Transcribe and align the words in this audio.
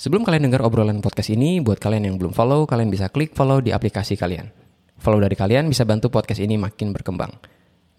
Sebelum 0.00 0.24
kalian 0.24 0.48
dengar 0.48 0.64
obrolan 0.64 1.04
podcast 1.04 1.28
ini, 1.28 1.60
buat 1.60 1.76
kalian 1.76 2.08
yang 2.08 2.16
belum 2.16 2.32
follow, 2.32 2.64
kalian 2.64 2.88
bisa 2.88 3.12
klik 3.12 3.36
follow 3.36 3.60
di 3.60 3.68
aplikasi 3.68 4.16
kalian. 4.16 4.48
Follow 4.96 5.20
dari 5.20 5.36
kalian 5.36 5.68
bisa 5.68 5.84
bantu 5.84 6.08
podcast 6.08 6.40
ini 6.40 6.56
makin 6.56 6.96
berkembang. 6.96 7.28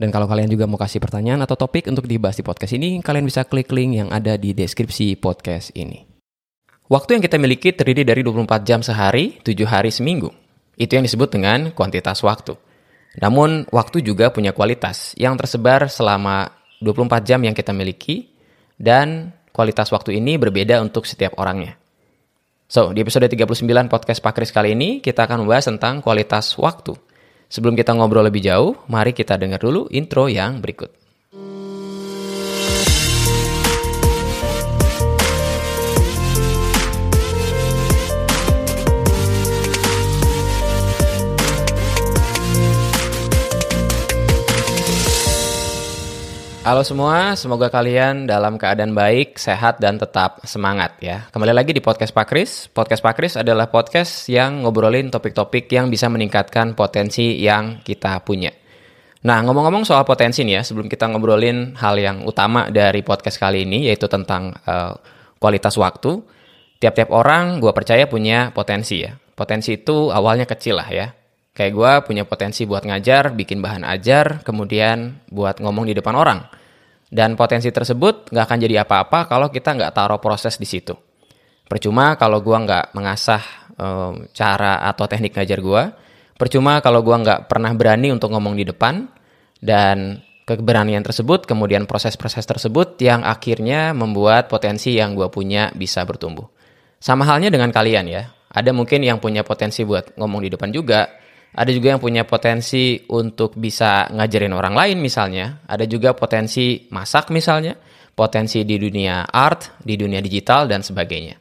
Dan 0.02 0.10
kalau 0.10 0.26
kalian 0.26 0.50
juga 0.50 0.66
mau 0.66 0.82
kasih 0.82 0.98
pertanyaan 0.98 1.46
atau 1.46 1.54
topik 1.54 1.86
untuk 1.86 2.10
dibahas 2.10 2.34
di 2.34 2.42
podcast 2.42 2.74
ini, 2.74 3.06
kalian 3.06 3.22
bisa 3.30 3.46
klik 3.46 3.70
link 3.70 4.02
yang 4.02 4.10
ada 4.10 4.34
di 4.34 4.50
deskripsi 4.58 5.14
podcast 5.22 5.78
ini. 5.78 6.02
Waktu 6.90 7.22
yang 7.22 7.22
kita 7.22 7.38
miliki 7.38 7.70
terdiri 7.70 8.02
dari 8.02 8.26
24 8.26 8.66
jam 8.66 8.82
sehari, 8.82 9.38
7 9.46 9.54
hari 9.70 9.94
seminggu. 9.94 10.34
Itu 10.82 10.98
yang 10.98 11.06
disebut 11.06 11.30
dengan 11.38 11.70
kuantitas 11.70 12.26
waktu. 12.26 12.58
Namun, 13.22 13.70
waktu 13.70 14.02
juga 14.02 14.34
punya 14.34 14.58
kualitas 14.58 15.14
yang 15.22 15.38
tersebar 15.38 15.86
selama 15.86 16.50
24 16.82 17.30
jam 17.30 17.46
yang 17.46 17.54
kita 17.54 17.70
miliki 17.78 18.34
dan 18.82 19.38
kualitas 19.54 19.94
waktu 19.94 20.18
ini 20.18 20.42
berbeda 20.42 20.82
untuk 20.82 21.06
setiap 21.06 21.38
orangnya. 21.38 21.81
So, 22.72 22.96
di 22.96 23.04
episode 23.04 23.28
39 23.28 23.68
podcast 23.92 24.24
Pak 24.24 24.32
Kris 24.32 24.48
kali 24.56 24.72
ini, 24.72 25.04
kita 25.04 25.28
akan 25.28 25.44
membahas 25.44 25.68
tentang 25.68 26.00
kualitas 26.00 26.56
waktu. 26.56 26.96
Sebelum 27.52 27.76
kita 27.76 27.92
ngobrol 27.92 28.24
lebih 28.24 28.40
jauh, 28.48 28.80
mari 28.88 29.12
kita 29.12 29.36
dengar 29.36 29.60
dulu 29.60 29.92
intro 29.92 30.32
yang 30.32 30.64
berikut. 30.64 31.01
Halo 46.62 46.86
semua, 46.86 47.34
semoga 47.34 47.74
kalian 47.74 48.30
dalam 48.30 48.54
keadaan 48.54 48.94
baik, 48.94 49.42
sehat, 49.42 49.82
dan 49.82 49.98
tetap 49.98 50.46
semangat 50.46 50.94
ya. 51.02 51.26
Kembali 51.34 51.58
lagi 51.58 51.74
di 51.74 51.82
Podcast 51.82 52.14
Pak 52.14 52.30
Kris. 52.30 52.70
Podcast 52.70 53.02
Pak 53.02 53.18
Kris 53.18 53.34
adalah 53.34 53.66
podcast 53.74 54.30
yang 54.30 54.62
ngobrolin 54.62 55.10
topik-topik 55.10 55.66
yang 55.74 55.90
bisa 55.90 56.06
meningkatkan 56.06 56.78
potensi 56.78 57.42
yang 57.42 57.82
kita 57.82 58.22
punya. 58.22 58.54
Nah, 59.26 59.42
ngomong-ngomong 59.42 59.90
soal 59.90 60.06
potensi 60.06 60.46
nih 60.46 60.58
ya, 60.58 60.64
sebelum 60.66 60.86
kita 60.86 61.10
ngobrolin 61.10 61.74
hal 61.82 61.98
yang 61.98 62.30
utama 62.30 62.70
dari 62.70 63.02
podcast 63.02 63.42
kali 63.42 63.66
ini, 63.66 63.90
yaitu 63.90 64.06
tentang 64.06 64.54
uh, 64.70 64.94
kualitas 65.42 65.74
waktu, 65.82 66.22
tiap-tiap 66.78 67.10
orang 67.10 67.58
gue 67.58 67.74
percaya 67.74 68.06
punya 68.06 68.54
potensi 68.54 69.02
ya. 69.02 69.18
Potensi 69.34 69.82
itu 69.82 70.14
awalnya 70.14 70.46
kecil 70.46 70.78
lah 70.78 70.90
ya, 70.94 71.10
Kayak 71.52 71.72
gue 71.76 71.92
punya 72.08 72.24
potensi 72.24 72.64
buat 72.64 72.88
ngajar, 72.88 73.36
bikin 73.36 73.60
bahan 73.60 73.84
ajar, 73.84 74.40
kemudian 74.48 75.20
buat 75.28 75.60
ngomong 75.60 75.92
di 75.92 75.94
depan 76.00 76.16
orang. 76.16 76.40
Dan 77.12 77.36
potensi 77.36 77.68
tersebut 77.68 78.32
nggak 78.32 78.46
akan 78.48 78.60
jadi 78.64 78.88
apa-apa 78.88 79.28
kalau 79.28 79.52
kita 79.52 79.76
nggak 79.76 79.92
taruh 79.92 80.24
proses 80.24 80.56
di 80.56 80.64
situ. 80.64 80.96
Percuma 81.68 82.16
kalau 82.16 82.40
gue 82.40 82.56
nggak 82.56 82.96
mengasah 82.96 83.44
um, 83.76 84.32
cara 84.32 84.80
atau 84.88 85.12
teknik 85.12 85.36
ngajar 85.36 85.60
gue. 85.60 85.84
Percuma 86.40 86.80
kalau 86.80 87.04
gue 87.04 87.16
nggak 87.20 87.52
pernah 87.52 87.76
berani 87.76 88.16
untuk 88.16 88.32
ngomong 88.32 88.56
di 88.56 88.64
depan. 88.64 89.12
Dan 89.62 90.18
keberanian 90.48 91.06
tersebut, 91.06 91.46
kemudian 91.46 91.86
proses-proses 91.86 92.48
tersebut 92.48 92.98
yang 93.04 93.22
akhirnya 93.22 93.94
membuat 93.94 94.50
potensi 94.50 94.98
yang 94.98 95.14
gue 95.14 95.30
punya 95.30 95.70
bisa 95.76 96.02
bertumbuh. 96.08 96.48
Sama 96.98 97.28
halnya 97.28 97.54
dengan 97.54 97.70
kalian 97.70 98.10
ya. 98.10 98.24
Ada 98.52 98.76
mungkin 98.76 99.06
yang 99.06 99.22
punya 99.22 99.46
potensi 99.46 99.86
buat 99.86 100.18
ngomong 100.18 100.44
di 100.44 100.50
depan 100.52 100.74
juga, 100.74 101.08
ada 101.52 101.68
juga 101.76 101.92
yang 101.92 102.00
punya 102.00 102.24
potensi 102.24 102.96
untuk 103.12 103.60
bisa 103.60 104.08
ngajarin 104.08 104.56
orang 104.56 104.72
lain 104.72 104.98
misalnya. 105.04 105.60
Ada 105.68 105.84
juga 105.84 106.16
potensi 106.16 106.88
masak 106.88 107.28
misalnya. 107.28 107.76
Potensi 108.12 108.64
di 108.64 108.80
dunia 108.80 109.28
art, 109.28 109.84
di 109.84 110.00
dunia 110.00 110.24
digital, 110.24 110.68
dan 110.68 110.84
sebagainya. 110.84 111.36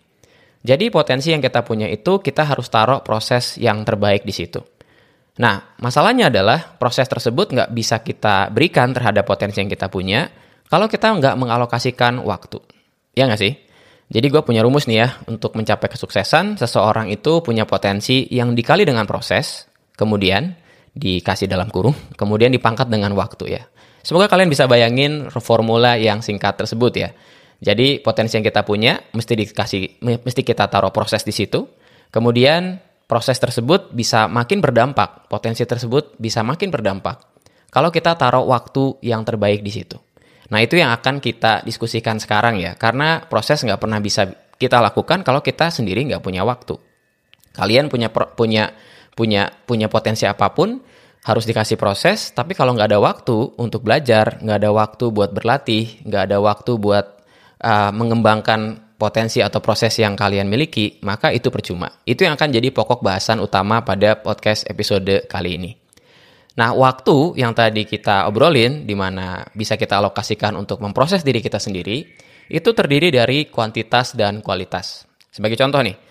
Jadi 0.61 0.91
potensi 0.91 1.31
yang 1.31 1.41
kita 1.41 1.63
punya 1.63 1.87
itu 1.87 2.19
kita 2.21 2.47
harus 2.47 2.69
taruh 2.69 3.01
proses 3.01 3.57
yang 3.57 3.81
terbaik 3.87 4.27
di 4.27 4.35
situ. 4.35 4.61
Nah, 5.41 5.79
masalahnya 5.81 6.29
adalah 6.29 6.77
proses 6.77 7.09
tersebut 7.09 7.55
nggak 7.55 7.71
bisa 7.73 8.03
kita 8.05 8.53
berikan 8.53 8.93
terhadap 8.93 9.25
potensi 9.25 9.63
yang 9.63 9.71
kita 9.73 9.89
punya 9.89 10.29
kalau 10.69 10.91
kita 10.91 11.11
nggak 11.17 11.35
mengalokasikan 11.39 12.21
waktu. 12.23 12.61
Ya 13.17 13.25
nggak 13.25 13.41
sih? 13.41 13.55
Jadi 14.11 14.27
gue 14.27 14.43
punya 14.43 14.67
rumus 14.67 14.91
nih 14.91 14.99
ya, 15.07 15.09
untuk 15.31 15.55
mencapai 15.55 15.87
kesuksesan, 15.87 16.59
seseorang 16.59 17.15
itu 17.15 17.47
punya 17.47 17.63
potensi 17.63 18.27
yang 18.35 18.59
dikali 18.59 18.83
dengan 18.83 19.07
proses, 19.07 19.70
kemudian 20.01 20.57
dikasih 20.97 21.45
dalam 21.45 21.69
kurung, 21.69 21.93
kemudian 22.17 22.49
dipangkat 22.49 22.89
dengan 22.89 23.13
waktu 23.13 23.61
ya. 23.61 23.63
Semoga 24.01 24.33
kalian 24.33 24.49
bisa 24.49 24.65
bayangin 24.65 25.29
formula 25.29 26.01
yang 26.01 26.25
singkat 26.25 26.57
tersebut 26.57 26.93
ya. 26.97 27.13
Jadi 27.61 28.01
potensi 28.01 28.41
yang 28.41 28.47
kita 28.49 28.65
punya 28.65 28.97
mesti 29.13 29.37
dikasih 29.37 30.01
mesti 30.01 30.41
kita 30.41 30.73
taruh 30.73 30.89
proses 30.89 31.21
di 31.21 31.37
situ. 31.37 31.69
Kemudian 32.09 32.81
proses 33.05 33.37
tersebut 33.37 33.93
bisa 33.93 34.25
makin 34.25 34.65
berdampak, 34.65 35.29
potensi 35.29 35.69
tersebut 35.69 36.17
bisa 36.17 36.41
makin 36.41 36.73
berdampak 36.73 37.31
kalau 37.71 37.95
kita 37.95 38.19
taruh 38.19 38.45
waktu 38.51 38.99
yang 39.05 39.23
terbaik 39.23 39.63
di 39.63 39.71
situ. 39.71 40.01
Nah 40.51 40.59
itu 40.59 40.75
yang 40.75 40.91
akan 40.91 41.23
kita 41.23 41.63
diskusikan 41.63 42.19
sekarang 42.19 42.59
ya, 42.59 42.75
karena 42.75 43.23
proses 43.23 43.63
nggak 43.63 43.79
pernah 43.79 44.03
bisa 44.03 44.27
kita 44.59 44.83
lakukan 44.83 45.23
kalau 45.23 45.39
kita 45.41 45.71
sendiri 45.71 46.03
nggak 46.11 46.21
punya 46.21 46.43
waktu. 46.43 46.75
Kalian 47.55 47.87
punya 47.87 48.11
punya 48.11 48.75
punya 49.15 49.51
punya 49.67 49.91
potensi 49.91 50.25
apa 50.25 50.53
pun 50.53 50.81
harus 51.25 51.45
dikasih 51.45 51.77
proses. 51.77 52.33
Tapi 52.33 52.57
kalau 52.57 52.73
nggak 52.77 52.89
ada 52.91 53.01
waktu 53.01 53.57
untuk 53.61 53.85
belajar 53.85 54.41
nggak 54.41 54.59
ada 54.65 54.71
waktu 54.73 55.05
buat 55.13 55.31
berlatih 55.37 56.05
nggak 56.07 56.23
ada 56.31 56.39
waktu 56.41 56.73
buat 56.81 57.07
uh, 57.61 57.93
mengembangkan 57.93 58.93
potensi 59.01 59.41
atau 59.41 59.65
proses 59.65 59.97
yang 59.97 60.13
kalian 60.13 60.49
miliki 60.49 61.01
maka 61.05 61.33
itu 61.33 61.49
percuma. 61.49 61.89
Itu 62.05 62.25
yang 62.29 62.37
akan 62.37 62.53
jadi 62.53 62.69
pokok 62.73 63.01
bahasan 63.01 63.41
utama 63.41 63.81
pada 63.85 64.21
podcast 64.21 64.69
episode 64.69 65.25
kali 65.29 65.57
ini. 65.57 65.73
Nah 66.61 66.77
waktu 66.77 67.41
yang 67.41 67.57
tadi 67.57 67.89
kita 67.89 68.29
obrolin 68.29 68.85
di 68.85 68.93
mana 68.93 69.47
bisa 69.57 69.81
kita 69.81 70.03
alokasikan 70.03 70.59
untuk 70.59 70.85
memproses 70.85 71.25
diri 71.25 71.41
kita 71.41 71.57
sendiri 71.57 72.05
itu 72.51 72.71
terdiri 72.75 73.15
dari 73.15 73.47
kuantitas 73.47 74.19
dan 74.19 74.43
kualitas. 74.43 75.07
Sebagai 75.31 75.55
contoh 75.55 75.81
nih 75.81 76.10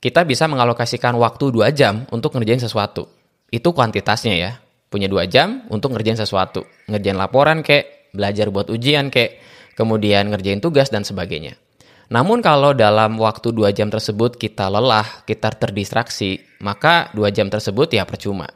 kita 0.00 0.28
bisa 0.28 0.44
mengalokasikan 0.46 1.16
waktu 1.16 1.50
2 1.50 1.72
jam 1.72 2.04
untuk 2.12 2.36
ngerjain 2.36 2.60
sesuatu. 2.60 3.08
Itu 3.48 3.72
kuantitasnya 3.72 4.34
ya. 4.36 4.50
Punya 4.86 5.10
2 5.10 5.26
jam 5.26 5.66
untuk 5.72 5.96
ngerjain 5.96 6.20
sesuatu. 6.20 6.68
Ngerjain 6.86 7.18
laporan 7.18 7.64
kek, 7.64 8.12
belajar 8.14 8.52
buat 8.52 8.70
ujian 8.70 9.08
kek, 9.10 9.40
kemudian 9.74 10.30
ngerjain 10.30 10.62
tugas 10.62 10.92
dan 10.92 11.02
sebagainya. 11.02 11.58
Namun 12.06 12.38
kalau 12.38 12.70
dalam 12.70 13.18
waktu 13.18 13.50
2 13.50 13.74
jam 13.74 13.90
tersebut 13.90 14.38
kita 14.38 14.70
lelah, 14.70 15.26
kita 15.26 15.50
terdistraksi, 15.58 16.38
maka 16.62 17.10
2 17.18 17.34
jam 17.34 17.50
tersebut 17.50 17.90
ya 17.90 18.06
percuma. 18.06 18.46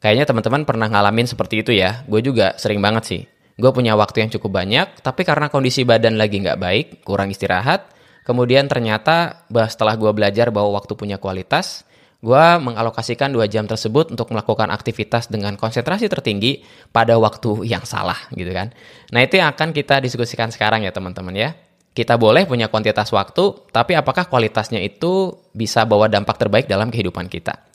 Kayaknya 0.00 0.24
teman-teman 0.32 0.64
pernah 0.64 0.88
ngalamin 0.88 1.28
seperti 1.28 1.60
itu 1.60 1.76
ya. 1.76 2.08
Gue 2.08 2.24
juga 2.24 2.56
sering 2.56 2.80
banget 2.80 3.04
sih. 3.04 3.22
Gue 3.60 3.68
punya 3.76 3.92
waktu 3.92 4.24
yang 4.24 4.32
cukup 4.32 4.56
banyak, 4.64 5.04
tapi 5.04 5.28
karena 5.28 5.52
kondisi 5.52 5.84
badan 5.84 6.16
lagi 6.16 6.40
nggak 6.40 6.56
baik, 6.56 6.86
kurang 7.04 7.28
istirahat, 7.28 7.92
Kemudian 8.24 8.68
ternyata 8.68 9.46
setelah 9.68 9.96
gue 9.96 10.12
belajar 10.12 10.52
bahwa 10.52 10.76
waktu 10.76 10.92
punya 10.94 11.16
kualitas, 11.16 11.88
gue 12.20 12.44
mengalokasikan 12.60 13.32
dua 13.32 13.48
jam 13.48 13.64
tersebut 13.64 14.12
untuk 14.12 14.28
melakukan 14.28 14.68
aktivitas 14.68 15.32
dengan 15.32 15.56
konsentrasi 15.56 16.04
tertinggi 16.12 16.60
pada 16.92 17.16
waktu 17.16 17.64
yang 17.64 17.82
salah 17.88 18.28
gitu 18.36 18.52
kan. 18.52 18.76
Nah 19.10 19.24
itu 19.24 19.40
yang 19.40 19.48
akan 19.56 19.72
kita 19.72 20.04
diskusikan 20.04 20.52
sekarang 20.52 20.84
ya 20.84 20.92
teman-teman 20.92 21.32
ya. 21.32 21.50
Kita 21.90 22.14
boleh 22.14 22.46
punya 22.46 22.70
kuantitas 22.70 23.10
waktu, 23.10 23.66
tapi 23.74 23.98
apakah 23.98 24.30
kualitasnya 24.30 24.78
itu 24.78 25.34
bisa 25.50 25.82
bawa 25.82 26.06
dampak 26.06 26.38
terbaik 26.38 26.70
dalam 26.70 26.86
kehidupan 26.86 27.26
kita? 27.26 27.66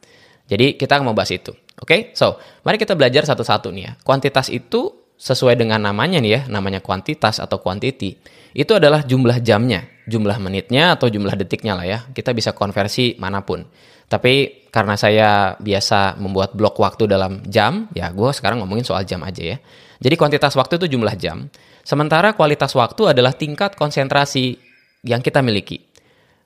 Jadi 0.47 0.79
kita 0.79 1.01
akan 1.01 1.11
membahas 1.11 1.35
itu. 1.35 1.51
Oke, 1.51 1.83
okay? 1.83 1.99
so 2.15 2.39
mari 2.63 2.79
kita 2.79 2.95
belajar 2.95 3.27
satu-satu 3.27 3.75
nih 3.75 3.83
ya. 3.83 3.91
Kuantitas 4.07 4.47
itu 4.47 5.04
sesuai 5.15 5.55
dengan 5.55 5.79
namanya 5.81 6.19
nih 6.19 6.31
ya, 6.31 6.41
namanya 6.51 6.83
kuantitas 6.83 7.39
atau 7.39 7.59
quantity. 7.59 8.19
Itu 8.55 8.77
adalah 8.79 9.03
jumlah 9.03 9.43
jamnya, 9.43 9.83
jumlah 10.07 10.39
menitnya 10.39 10.95
atau 10.95 11.11
jumlah 11.11 11.35
detiknya 11.35 11.75
lah 11.75 11.85
ya. 11.87 11.99
Kita 12.11 12.31
bisa 12.31 12.55
konversi 12.55 13.15
mana 13.19 13.43
pun. 13.43 13.67
Tapi 14.05 14.67
karena 14.69 14.95
saya 14.95 15.57
biasa 15.57 16.21
membuat 16.21 16.53
blok 16.53 16.77
waktu 16.77 17.09
dalam 17.09 17.41
jam, 17.49 17.89
ya 17.97 18.13
gue 18.13 18.29
sekarang 18.31 18.61
ngomongin 18.61 18.85
soal 18.85 19.01
jam 19.03 19.23
aja 19.25 19.55
ya. 19.55 19.57
Jadi 19.97 20.15
kuantitas 20.19 20.53
waktu 20.53 20.77
itu 20.77 20.95
jumlah 20.95 21.15
jam. 21.17 21.49
Sementara 21.81 22.37
kualitas 22.37 22.75
waktu 22.77 23.15
adalah 23.15 23.33
tingkat 23.33 23.73
konsentrasi 23.73 24.57
yang 25.05 25.25
kita 25.25 25.41
miliki. 25.41 25.81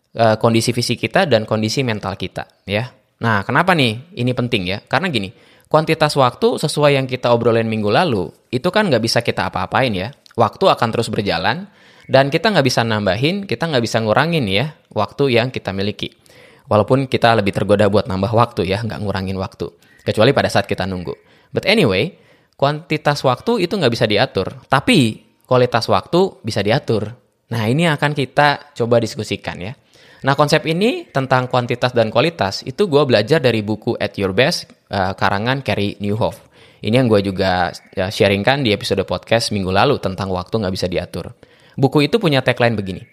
E, 0.09 0.25
kondisi 0.39 0.71
fisik 0.71 1.03
kita 1.03 1.27
dan 1.27 1.43
kondisi 1.43 1.83
mental 1.83 2.15
kita 2.15 2.63
ya. 2.63 2.87
Nah 3.19 3.43
kenapa 3.43 3.75
nih 3.75 4.15
ini 4.15 4.31
penting 4.31 4.63
ya? 4.71 4.77
Karena 4.85 5.11
gini, 5.11 5.29
kuantitas 5.69 6.17
waktu 6.17 6.57
sesuai 6.57 6.97
yang 6.97 7.05
kita 7.05 7.29
obrolin 7.29 7.69
minggu 7.69 7.87
lalu, 7.93 8.33
itu 8.49 8.67
kan 8.73 8.89
nggak 8.89 9.05
bisa 9.05 9.21
kita 9.21 9.47
apa-apain 9.47 9.93
ya. 9.93 10.09
Waktu 10.33 10.65
akan 10.65 10.89
terus 10.89 11.07
berjalan, 11.13 11.69
dan 12.09 12.33
kita 12.33 12.49
nggak 12.49 12.65
bisa 12.65 12.81
nambahin, 12.81 13.45
kita 13.45 13.69
nggak 13.69 13.85
bisa 13.85 14.01
ngurangin 14.01 14.49
ya 14.49 14.73
waktu 14.89 15.37
yang 15.37 15.53
kita 15.53 15.69
miliki. 15.69 16.09
Walaupun 16.65 17.05
kita 17.05 17.37
lebih 17.37 17.53
tergoda 17.53 17.85
buat 17.85 18.09
nambah 18.09 18.33
waktu 18.33 18.65
ya, 18.65 18.81
nggak 18.81 19.05
ngurangin 19.05 19.37
waktu. 19.37 19.69
Kecuali 20.01 20.33
pada 20.33 20.49
saat 20.49 20.65
kita 20.65 20.89
nunggu. 20.89 21.13
But 21.53 21.69
anyway, 21.69 22.17
kuantitas 22.57 23.21
waktu 23.21 23.61
itu 23.61 23.77
nggak 23.77 23.93
bisa 23.93 24.09
diatur. 24.09 24.57
Tapi 24.65 25.21
kualitas 25.45 25.85
waktu 25.85 26.41
bisa 26.41 26.65
diatur. 26.65 27.13
Nah 27.49 27.65
ini 27.69 27.85
akan 27.89 28.17
kita 28.17 28.73
coba 28.73 29.01
diskusikan 29.01 29.57
ya. 29.61 29.73
Nah 30.19 30.35
konsep 30.35 30.67
ini 30.67 31.07
tentang 31.07 31.47
kuantitas 31.47 31.95
dan 31.95 32.11
kualitas 32.11 32.67
itu 32.67 32.91
gue 32.91 32.99
belajar 33.07 33.39
dari 33.39 33.63
buku 33.63 33.95
At 33.95 34.19
Your 34.19 34.35
Best 34.35 34.67
uh, 34.91 35.15
karangan 35.15 35.63
Carrie 35.63 35.95
Newhoff. 36.03 36.43
Ini 36.83 36.99
yang 36.99 37.07
gue 37.07 37.23
juga 37.23 37.71
ya, 37.95 38.11
sharingkan 38.11 38.63
di 38.63 38.75
episode 38.75 39.03
podcast 39.07 39.55
minggu 39.55 39.71
lalu 39.71 39.99
tentang 40.03 40.27
waktu 40.31 40.59
nggak 40.59 40.73
bisa 40.75 40.87
diatur. 40.91 41.31
Buku 41.79 42.03
itu 42.03 42.19
punya 42.19 42.43
tagline 42.43 42.75
begini, 42.75 43.03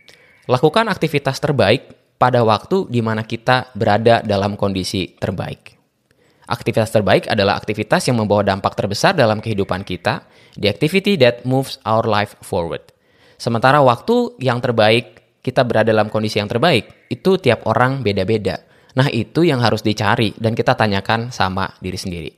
lakukan 0.50 0.90
aktivitas 0.90 1.38
terbaik 1.38 1.94
pada 2.18 2.42
waktu 2.42 2.90
di 2.90 2.98
mana 2.98 3.22
kita 3.22 3.70
berada 3.78 4.22
dalam 4.26 4.58
kondisi 4.58 5.14
terbaik. 5.14 5.78
Aktivitas 6.46 6.90
terbaik 6.94 7.26
adalah 7.26 7.58
aktivitas 7.58 8.06
yang 8.06 8.22
membawa 8.22 8.42
dampak 8.46 8.74
terbesar 8.78 9.14
dalam 9.18 9.42
kehidupan 9.42 9.82
kita, 9.82 10.26
the 10.58 10.70
activity 10.70 11.18
that 11.18 11.42
moves 11.42 11.78
our 11.86 12.06
life 12.06 12.38
forward. 12.42 12.82
Sementara 13.34 13.82
waktu 13.82 14.38
yang 14.38 14.62
terbaik, 14.62 15.15
kita 15.46 15.62
berada 15.62 15.94
dalam 15.94 16.10
kondisi 16.10 16.42
yang 16.42 16.50
terbaik, 16.50 17.06
itu 17.06 17.38
tiap 17.38 17.70
orang 17.70 18.02
beda-beda. 18.02 18.58
Nah 18.98 19.06
itu 19.06 19.46
yang 19.46 19.62
harus 19.62 19.86
dicari 19.86 20.34
dan 20.34 20.58
kita 20.58 20.74
tanyakan 20.74 21.30
sama 21.30 21.70
diri 21.78 21.94
sendiri. 21.94 22.30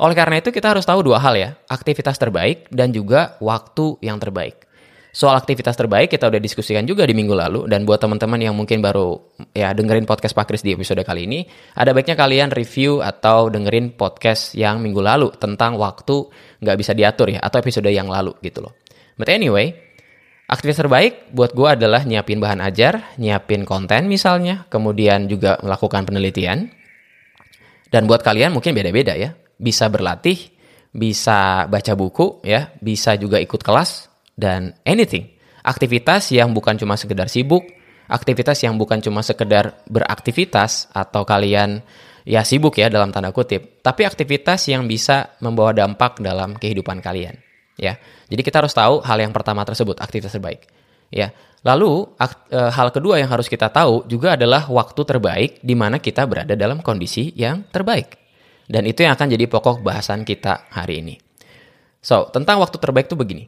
Oleh 0.00 0.16
karena 0.16 0.40
itu 0.40 0.48
kita 0.48 0.72
harus 0.72 0.88
tahu 0.88 1.04
dua 1.04 1.20
hal 1.20 1.36
ya, 1.36 1.52
aktivitas 1.68 2.16
terbaik 2.16 2.72
dan 2.72 2.96
juga 2.96 3.36
waktu 3.44 4.00
yang 4.00 4.16
terbaik. 4.16 4.64
Soal 5.16 5.32
aktivitas 5.40 5.72
terbaik 5.80 6.12
kita 6.12 6.28
udah 6.28 6.36
diskusikan 6.36 6.84
juga 6.84 7.08
di 7.08 7.16
minggu 7.16 7.32
lalu 7.32 7.60
dan 7.72 7.88
buat 7.88 7.96
teman-teman 7.96 8.36
yang 8.36 8.52
mungkin 8.52 8.84
baru 8.84 9.16
ya 9.56 9.72
dengerin 9.72 10.04
podcast 10.04 10.36
Pak 10.36 10.44
Kris 10.52 10.60
di 10.60 10.76
episode 10.76 11.00
kali 11.00 11.24
ini, 11.24 11.40
ada 11.72 11.96
baiknya 11.96 12.20
kalian 12.20 12.52
review 12.52 13.00
atau 13.00 13.48
dengerin 13.48 13.96
podcast 13.96 14.52
yang 14.52 14.84
minggu 14.84 15.00
lalu 15.00 15.32
tentang 15.40 15.80
waktu 15.80 16.28
nggak 16.60 16.76
bisa 16.76 16.92
diatur 16.92 17.32
ya 17.32 17.40
atau 17.40 17.56
episode 17.64 17.88
yang 17.88 18.12
lalu 18.12 18.36
gitu 18.44 18.60
loh. 18.60 18.76
But 19.16 19.32
anyway, 19.32 19.85
aktivitas 20.46 20.80
terbaik 20.86 21.14
buat 21.34 21.52
gue 21.52 21.68
adalah 21.78 22.06
nyiapin 22.06 22.38
bahan 22.38 22.62
ajar, 22.62 23.18
nyiapin 23.18 23.66
konten 23.66 24.06
misalnya, 24.06 24.66
kemudian 24.70 25.26
juga 25.26 25.58
melakukan 25.62 26.06
penelitian. 26.06 26.70
Dan 27.86 28.10
buat 28.10 28.22
kalian 28.22 28.54
mungkin 28.54 28.74
beda-beda 28.74 29.14
ya, 29.14 29.34
bisa 29.58 29.86
berlatih, 29.86 30.38
bisa 30.90 31.70
baca 31.70 31.92
buku 31.94 32.42
ya, 32.42 32.74
bisa 32.82 33.14
juga 33.14 33.38
ikut 33.38 33.62
kelas, 33.62 34.10
dan 34.34 34.76
anything. 34.82 35.32
Aktivitas 35.66 36.30
yang 36.30 36.54
bukan 36.54 36.78
cuma 36.78 36.94
sekedar 36.94 37.26
sibuk, 37.26 37.66
aktivitas 38.06 38.62
yang 38.62 38.78
bukan 38.78 39.02
cuma 39.02 39.22
sekedar 39.22 39.82
beraktivitas 39.90 40.90
atau 40.94 41.26
kalian 41.26 41.82
ya 42.26 42.42
sibuk 42.42 42.74
ya 42.78 42.86
dalam 42.90 43.10
tanda 43.10 43.30
kutip, 43.30 43.82
tapi 43.82 44.06
aktivitas 44.06 44.66
yang 44.70 44.86
bisa 44.86 45.38
membawa 45.42 45.74
dampak 45.74 46.22
dalam 46.22 46.54
kehidupan 46.54 47.02
kalian. 47.02 47.45
Ya, 47.76 48.00
jadi 48.32 48.40
kita 48.40 48.64
harus 48.64 48.72
tahu 48.72 49.04
hal 49.04 49.20
yang 49.20 49.36
pertama 49.36 49.60
tersebut 49.68 50.00
aktivitas 50.00 50.32
terbaik. 50.32 50.64
Ya, 51.12 51.30
lalu 51.60 52.08
e, 52.18 52.58
hal 52.72 52.88
kedua 52.90 53.20
yang 53.20 53.28
harus 53.30 53.46
kita 53.52 53.68
tahu 53.68 54.08
juga 54.08 54.34
adalah 54.34 54.64
waktu 54.66 55.04
terbaik 55.04 55.60
di 55.60 55.76
mana 55.76 56.00
kita 56.00 56.24
berada 56.24 56.56
dalam 56.56 56.80
kondisi 56.80 57.36
yang 57.36 57.68
terbaik. 57.68 58.16
Dan 58.66 58.88
itu 58.88 59.06
yang 59.06 59.14
akan 59.14 59.28
jadi 59.30 59.46
pokok 59.46 59.84
bahasan 59.84 60.26
kita 60.26 60.66
hari 60.72 61.04
ini. 61.04 61.14
So, 62.02 62.26
tentang 62.34 62.58
waktu 62.58 62.80
terbaik 62.82 63.06
itu 63.06 63.14
begini. 63.14 63.44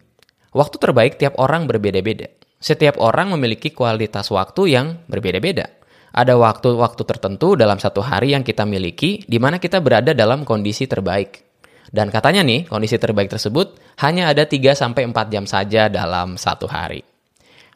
Waktu 0.55 0.77
terbaik 0.79 1.19
tiap 1.19 1.41
orang 1.43 1.67
berbeda-beda. 1.67 2.31
Setiap 2.59 2.99
orang 2.99 3.35
memiliki 3.35 3.71
kualitas 3.71 4.31
waktu 4.35 4.75
yang 4.75 4.87
berbeda-beda. 5.07 5.71
Ada 6.11 6.35
waktu-waktu 6.35 7.03
tertentu 7.07 7.55
dalam 7.55 7.79
satu 7.79 8.03
hari 8.03 8.35
yang 8.35 8.43
kita 8.43 8.67
miliki 8.67 9.23
di 9.29 9.39
mana 9.39 9.63
kita 9.63 9.79
berada 9.79 10.11
dalam 10.11 10.43
kondisi 10.43 10.91
terbaik. 10.91 11.47
Dan 11.89 12.11
katanya 12.11 12.43
nih, 12.43 12.67
kondisi 12.69 12.99
terbaik 12.99 13.31
tersebut 13.31 13.79
hanya 13.99 14.31
ada 14.31 14.47
3 14.47 14.79
sampai 14.79 15.07
4 15.11 15.35
jam 15.35 15.45
saja 15.45 15.91
dalam 15.91 16.39
satu 16.39 16.71
hari. 16.71 17.03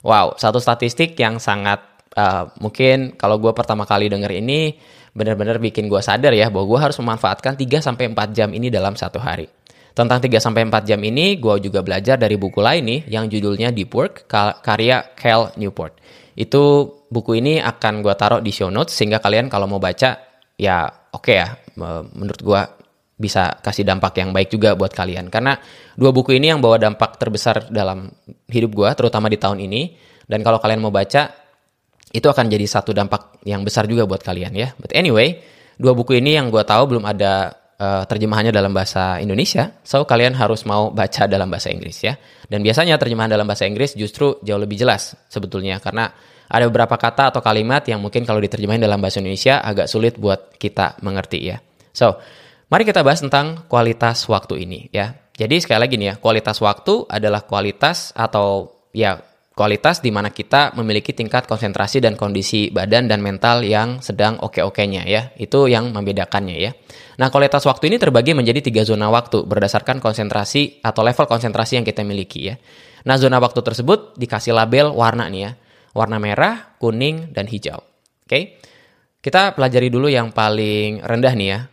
Wow, 0.02 0.38
satu 0.38 0.58
statistik 0.58 1.14
yang 1.18 1.38
sangat 1.38 1.82
uh, 2.14 2.50
mungkin 2.58 3.14
kalau 3.18 3.38
gue 3.38 3.50
pertama 3.54 3.86
kali 3.86 4.10
denger 4.10 4.30
ini 4.34 4.78
benar-benar 5.12 5.60
bikin 5.60 5.86
gue 5.86 6.00
sadar 6.00 6.32
ya 6.32 6.48
bahwa 6.48 6.66
gue 6.74 6.80
harus 6.90 6.96
memanfaatkan 6.98 7.58
3 7.58 7.82
sampai 7.82 8.10
4 8.10 8.38
jam 8.38 8.48
ini 8.54 8.70
dalam 8.70 8.94
satu 8.94 9.18
hari. 9.18 9.46
Tentang 9.92 10.24
3 10.24 10.40
sampai 10.40 10.64
4 10.66 10.88
jam 10.88 11.00
ini 11.02 11.36
gue 11.36 11.54
juga 11.60 11.84
belajar 11.84 12.16
dari 12.16 12.38
buku 12.38 12.58
lain 12.62 12.82
nih 12.86 13.00
yang 13.12 13.28
judulnya 13.28 13.74
Deep 13.74 13.92
Work 13.92 14.30
karya 14.64 15.12
Cal 15.18 15.52
Newport. 15.58 15.98
Itu 16.32 16.88
buku 17.12 17.44
ini 17.44 17.60
akan 17.60 18.00
gue 18.00 18.14
taruh 18.16 18.40
di 18.40 18.48
show 18.54 18.72
notes 18.72 18.96
sehingga 18.96 19.20
kalian 19.20 19.52
kalau 19.52 19.68
mau 19.68 19.76
baca 19.76 20.16
ya 20.56 20.88
oke 21.12 21.28
okay 21.28 21.44
ya 21.44 21.48
menurut 22.16 22.40
gue 22.40 22.60
bisa 23.22 23.62
kasih 23.62 23.86
dampak 23.86 24.18
yang 24.18 24.34
baik 24.34 24.50
juga 24.50 24.74
buat 24.74 24.90
kalian. 24.90 25.30
Karena 25.30 25.54
dua 25.94 26.10
buku 26.10 26.34
ini 26.34 26.50
yang 26.50 26.58
bawa 26.58 26.82
dampak 26.82 27.22
terbesar 27.22 27.70
dalam 27.70 28.10
hidup 28.50 28.74
gue 28.74 28.90
terutama 28.98 29.30
di 29.30 29.38
tahun 29.38 29.62
ini. 29.62 29.94
Dan 30.26 30.42
kalau 30.42 30.58
kalian 30.58 30.82
mau 30.82 30.90
baca 30.90 31.30
itu 32.10 32.26
akan 32.26 32.50
jadi 32.50 32.66
satu 32.66 32.90
dampak 32.90 33.38
yang 33.46 33.62
besar 33.62 33.86
juga 33.86 34.02
buat 34.02 34.20
kalian 34.20 34.52
ya. 34.58 34.74
But 34.74 34.90
anyway 34.98 35.38
dua 35.78 35.94
buku 35.94 36.18
ini 36.18 36.36
yang 36.36 36.50
gue 36.50 36.62
tahu 36.66 36.94
belum 36.94 37.04
ada 37.06 37.62
uh, 37.82 38.02
terjemahannya 38.06 38.54
dalam 38.54 38.70
bahasa 38.70 39.18
Indonesia, 39.18 39.74
so 39.82 40.06
kalian 40.06 40.38
harus 40.38 40.62
mau 40.68 40.94
baca 40.94 41.26
dalam 41.26 41.50
bahasa 41.50 41.74
Inggris 41.74 41.98
ya. 42.04 42.14
Dan 42.46 42.62
biasanya 42.62 43.00
terjemahan 43.00 43.32
dalam 43.32 43.48
bahasa 43.48 43.66
Inggris 43.66 43.98
justru 43.98 44.38
jauh 44.44 44.60
lebih 44.60 44.78
jelas 44.78 45.18
sebetulnya. 45.26 45.80
Karena 45.82 46.12
ada 46.52 46.68
beberapa 46.68 47.00
kata 47.00 47.32
atau 47.32 47.40
kalimat 47.40 47.80
yang 47.88 47.98
mungkin 47.98 48.28
kalau 48.28 48.38
diterjemahin 48.38 48.84
dalam 48.84 49.00
bahasa 49.00 49.24
Indonesia 49.24 49.64
agak 49.64 49.88
sulit 49.88 50.20
buat 50.20 50.54
kita 50.60 51.00
mengerti 51.00 51.48
ya. 51.48 51.56
So, 51.92 52.20
mari 52.72 52.88
kita 52.88 53.04
bahas 53.04 53.20
tentang 53.20 53.68
kualitas 53.68 54.24
waktu 54.32 54.64
ini 54.64 54.88
ya. 54.88 55.12
Jadi 55.36 55.60
sekali 55.60 55.84
lagi 55.84 56.00
nih 56.00 56.08
ya, 56.08 56.14
kualitas 56.16 56.56
waktu 56.64 57.04
adalah 57.04 57.44
kualitas 57.44 58.16
atau 58.16 58.80
ya 58.96 59.20
kualitas 59.52 60.00
di 60.00 60.08
mana 60.08 60.32
kita 60.32 60.72
memiliki 60.76 61.12
tingkat 61.12 61.44
konsentrasi 61.44 62.00
dan 62.00 62.16
kondisi 62.16 62.72
badan 62.72 63.08
dan 63.08 63.20
mental 63.20 63.60
yang 63.60 64.00
sedang 64.00 64.40
oke-okenya 64.40 65.04
ya. 65.04 65.32
Itu 65.36 65.68
yang 65.68 65.92
membedakannya 65.92 66.56
ya. 66.56 66.72
Nah, 67.20 67.28
kualitas 67.28 67.64
waktu 67.68 67.92
ini 67.92 68.00
terbagi 68.00 68.32
menjadi 68.32 68.64
tiga 68.64 68.88
zona 68.88 69.12
waktu 69.12 69.44
berdasarkan 69.44 70.00
konsentrasi 70.00 70.80
atau 70.80 71.04
level 71.04 71.28
konsentrasi 71.28 71.76
yang 71.76 71.84
kita 71.84 72.00
miliki 72.04 72.48
ya. 72.48 72.56
Nah, 73.04 73.20
zona 73.20 73.36
waktu 73.36 73.60
tersebut 73.60 74.16
dikasih 74.16 74.56
label 74.56 74.96
warna 74.96 75.28
nih 75.28 75.40
ya. 75.44 75.50
Warna 75.92 76.16
merah, 76.16 76.72
kuning, 76.80 77.36
dan 77.36 77.44
hijau. 77.44 77.84
Oke. 78.24 78.56
Kita 79.20 79.52
pelajari 79.52 79.92
dulu 79.92 80.08
yang 80.08 80.32
paling 80.32 81.04
rendah 81.04 81.36
nih 81.36 81.48
ya. 81.52 81.71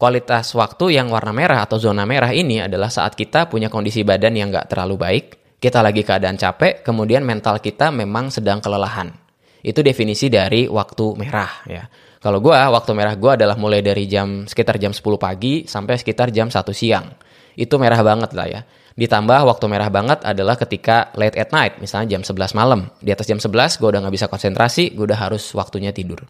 Kualitas 0.00 0.56
waktu 0.56 0.96
yang 0.96 1.12
warna 1.12 1.28
merah 1.28 1.60
atau 1.60 1.76
zona 1.76 2.08
merah 2.08 2.32
ini 2.32 2.56
adalah 2.56 2.88
saat 2.88 3.12
kita 3.12 3.52
punya 3.52 3.68
kondisi 3.68 4.00
badan 4.00 4.32
yang 4.32 4.48
nggak 4.48 4.72
terlalu 4.72 4.96
baik, 4.96 5.24
kita 5.60 5.84
lagi 5.84 6.00
keadaan 6.00 6.40
capek, 6.40 6.80
kemudian 6.80 7.20
mental 7.20 7.60
kita 7.60 7.92
memang 7.92 8.32
sedang 8.32 8.64
kelelahan. 8.64 9.12
Itu 9.60 9.84
definisi 9.84 10.32
dari 10.32 10.64
waktu 10.72 11.04
merah 11.20 11.52
ya. 11.68 11.84
Kalau 12.16 12.40
gue, 12.40 12.56
waktu 12.56 12.96
merah 12.96 13.12
gue 13.12 13.28
adalah 13.28 13.60
mulai 13.60 13.84
dari 13.84 14.08
jam 14.08 14.48
sekitar 14.48 14.80
jam 14.80 14.96
10 14.96 15.04
pagi 15.20 15.68
sampai 15.68 16.00
sekitar 16.00 16.32
jam 16.32 16.48
1 16.48 16.64
siang. 16.72 17.04
Itu 17.52 17.76
merah 17.76 18.00
banget 18.00 18.32
lah 18.32 18.48
ya. 18.48 18.60
Ditambah 18.96 19.52
waktu 19.52 19.68
merah 19.68 19.92
banget 19.92 20.24
adalah 20.24 20.56
ketika 20.56 21.12
late 21.12 21.36
at 21.36 21.52
night, 21.52 21.76
misalnya 21.76 22.16
jam 22.16 22.24
11 22.24 22.56
malam. 22.56 22.88
Di 23.04 23.12
atas 23.12 23.28
jam 23.28 23.36
11 23.36 23.76
gue 23.76 23.88
udah 23.92 24.00
gak 24.08 24.14
bisa 24.16 24.32
konsentrasi, 24.32 24.96
gue 24.96 25.04
udah 25.04 25.28
harus 25.28 25.44
waktunya 25.52 25.92
tidur. 25.92 26.24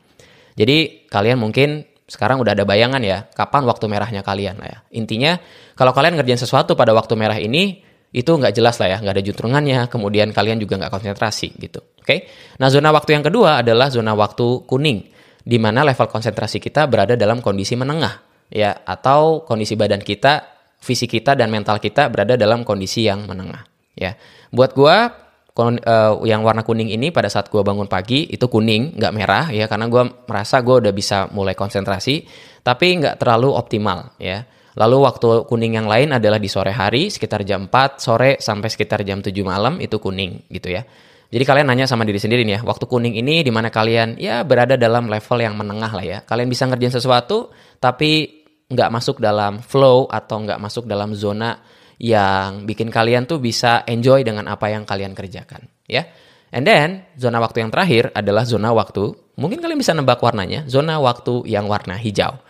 Jadi 0.59 1.07
kalian 1.07 1.39
mungkin 1.39 1.90
sekarang 2.11 2.43
udah 2.43 2.59
ada 2.59 2.67
bayangan 2.67 2.99
ya, 3.07 3.31
kapan 3.31 3.63
waktu 3.71 3.87
merahnya 3.87 4.27
kalian 4.27 4.59
lah 4.59 4.67
ya. 4.67 4.79
Intinya, 4.99 5.39
kalau 5.79 5.95
kalian 5.95 6.19
ngerjain 6.19 6.43
sesuatu 6.43 6.75
pada 6.75 6.91
waktu 6.91 7.15
merah 7.15 7.39
ini, 7.39 7.87
itu 8.11 8.27
nggak 8.35 8.51
jelas 8.51 8.83
lah 8.83 8.91
ya, 8.91 8.97
nggak 8.99 9.15
ada 9.15 9.23
juntrungannya, 9.23 9.81
kemudian 9.87 10.35
kalian 10.35 10.59
juga 10.59 10.83
nggak 10.83 10.91
konsentrasi 10.91 11.55
gitu. 11.63 11.79
Oke, 12.03 12.03
okay? 12.03 12.19
nah 12.59 12.67
zona 12.67 12.91
waktu 12.91 13.15
yang 13.15 13.23
kedua 13.23 13.63
adalah 13.63 13.87
zona 13.95 14.19
waktu 14.19 14.67
kuning, 14.67 15.07
di 15.47 15.59
mana 15.63 15.87
level 15.87 16.11
konsentrasi 16.11 16.59
kita 16.59 16.91
berada 16.91 17.15
dalam 17.15 17.39
kondisi 17.39 17.79
menengah, 17.79 18.19
ya, 18.51 18.83
atau 18.83 19.47
kondisi 19.47 19.79
badan 19.79 20.03
kita, 20.03 20.51
fisik 20.83 21.15
kita 21.15 21.39
dan 21.39 21.47
mental 21.55 21.79
kita 21.79 22.11
berada 22.11 22.35
dalam 22.35 22.67
kondisi 22.67 23.07
yang 23.07 23.23
menengah, 23.31 23.63
ya. 23.95 24.19
Buat 24.51 24.75
gua 24.75 25.30
uh, 25.57 26.21
yang 26.23 26.47
warna 26.47 26.63
kuning 26.63 26.93
ini 26.95 27.11
pada 27.11 27.27
saat 27.27 27.51
gua 27.51 27.67
bangun 27.67 27.91
pagi 27.91 28.29
itu 28.31 28.47
kuning, 28.47 28.95
nggak 28.97 29.13
merah 29.15 29.47
ya, 29.51 29.67
karena 29.67 29.91
gua 29.91 30.07
merasa 30.07 30.63
gua 30.63 30.79
udah 30.83 30.95
bisa 30.95 31.27
mulai 31.35 31.59
konsentrasi, 31.59 32.23
tapi 32.63 33.01
nggak 33.01 33.19
terlalu 33.19 33.55
optimal 33.55 34.15
ya 34.21 34.47
Lalu 34.79 34.97
waktu 35.03 35.29
kuning 35.51 35.75
yang 35.83 35.91
lain 35.91 36.15
adalah 36.15 36.39
di 36.39 36.47
sore 36.47 36.71
hari 36.71 37.11
sekitar 37.11 37.43
jam 37.43 37.67
4 37.67 37.99
sore 37.99 38.31
sampai 38.39 38.69
sekitar 38.71 39.03
jam 39.03 39.19
7 39.19 39.35
malam 39.43 39.83
itu 39.83 39.99
kuning 39.99 40.47
gitu 40.47 40.71
ya. 40.71 40.87
Jadi 41.31 41.45
kalian 41.47 41.67
nanya 41.71 41.87
sama 41.87 42.03
diri 42.03 42.19
sendiri 42.19 42.43
nih 42.43 42.59
ya, 42.59 42.61
waktu 42.67 42.87
kuning 42.87 43.15
ini 43.19 43.43
di 43.47 43.53
mana 43.55 43.71
kalian 43.71 44.19
ya 44.19 44.43
berada 44.43 44.75
dalam 44.75 45.07
level 45.07 45.39
yang 45.43 45.55
menengah 45.59 45.91
lah 45.91 46.05
ya. 46.07 46.19
Kalian 46.23 46.47
bisa 46.47 46.67
ngerjain 46.71 46.95
sesuatu 46.95 47.51
tapi 47.83 48.43
nggak 48.71 48.91
masuk 48.91 49.19
dalam 49.19 49.59
flow 49.59 50.07
atau 50.07 50.37
nggak 50.47 50.59
masuk 50.63 50.87
dalam 50.87 51.11
zona 51.19 51.59
yang 52.01 52.65
bikin 52.65 52.89
kalian 52.89 53.29
tuh 53.29 53.37
bisa 53.37 53.85
enjoy 53.85 54.25
dengan 54.25 54.49
apa 54.49 54.73
yang 54.73 54.89
kalian 54.89 55.13
kerjakan 55.13 55.69
ya. 55.85 56.09
And 56.51 56.67
then 56.67 57.07
zona 57.15 57.39
waktu 57.39 57.63
yang 57.63 57.71
terakhir 57.71 58.11
adalah 58.17 58.43
zona 58.43 58.75
waktu, 58.75 59.15
mungkin 59.39 59.63
kalian 59.63 59.79
bisa 59.79 59.95
nebak 59.95 60.19
warnanya, 60.19 60.67
zona 60.67 60.99
waktu 60.99 61.47
yang 61.47 61.71
warna 61.71 61.95
hijau. 61.95 62.41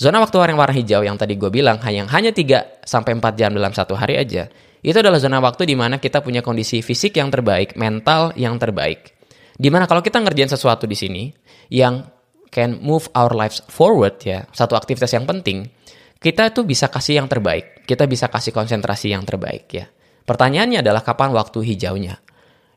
Zona 0.00 0.16
waktu 0.16 0.40
yang 0.40 0.56
warna 0.56 0.72
hijau 0.72 1.04
yang 1.04 1.20
tadi 1.20 1.36
gue 1.36 1.52
bilang 1.52 1.76
hanya 1.84 2.08
hanya 2.08 2.32
3 2.32 2.88
sampai 2.88 3.20
4 3.20 3.36
jam 3.36 3.52
dalam 3.52 3.76
satu 3.76 3.92
hari 3.92 4.16
aja. 4.16 4.48
Itu 4.80 4.96
adalah 4.96 5.20
zona 5.20 5.44
waktu 5.44 5.68
di 5.68 5.76
mana 5.76 6.00
kita 6.00 6.24
punya 6.24 6.40
kondisi 6.40 6.80
fisik 6.80 7.20
yang 7.20 7.28
terbaik, 7.28 7.76
mental 7.76 8.32
yang 8.32 8.56
terbaik. 8.56 9.12
Di 9.60 9.68
mana 9.68 9.84
kalau 9.84 10.00
kita 10.00 10.24
ngerjain 10.24 10.48
sesuatu 10.48 10.88
di 10.88 10.96
sini 10.96 11.28
yang 11.68 12.08
can 12.48 12.80
move 12.80 13.12
our 13.12 13.36
lives 13.36 13.60
forward 13.68 14.16
ya, 14.24 14.48
satu 14.56 14.72
aktivitas 14.80 15.12
yang 15.12 15.28
penting, 15.28 15.68
kita 16.16 16.48
itu 16.48 16.64
bisa 16.64 16.88
kasih 16.88 17.20
yang 17.20 17.28
terbaik. 17.28 17.79
Kita 17.90 18.06
bisa 18.06 18.30
kasih 18.30 18.54
konsentrasi 18.54 19.10
yang 19.10 19.26
terbaik 19.26 19.66
ya. 19.74 19.90
Pertanyaannya 20.22 20.78
adalah 20.78 21.02
kapan 21.02 21.34
waktu 21.34 21.58
hijaunya. 21.74 22.22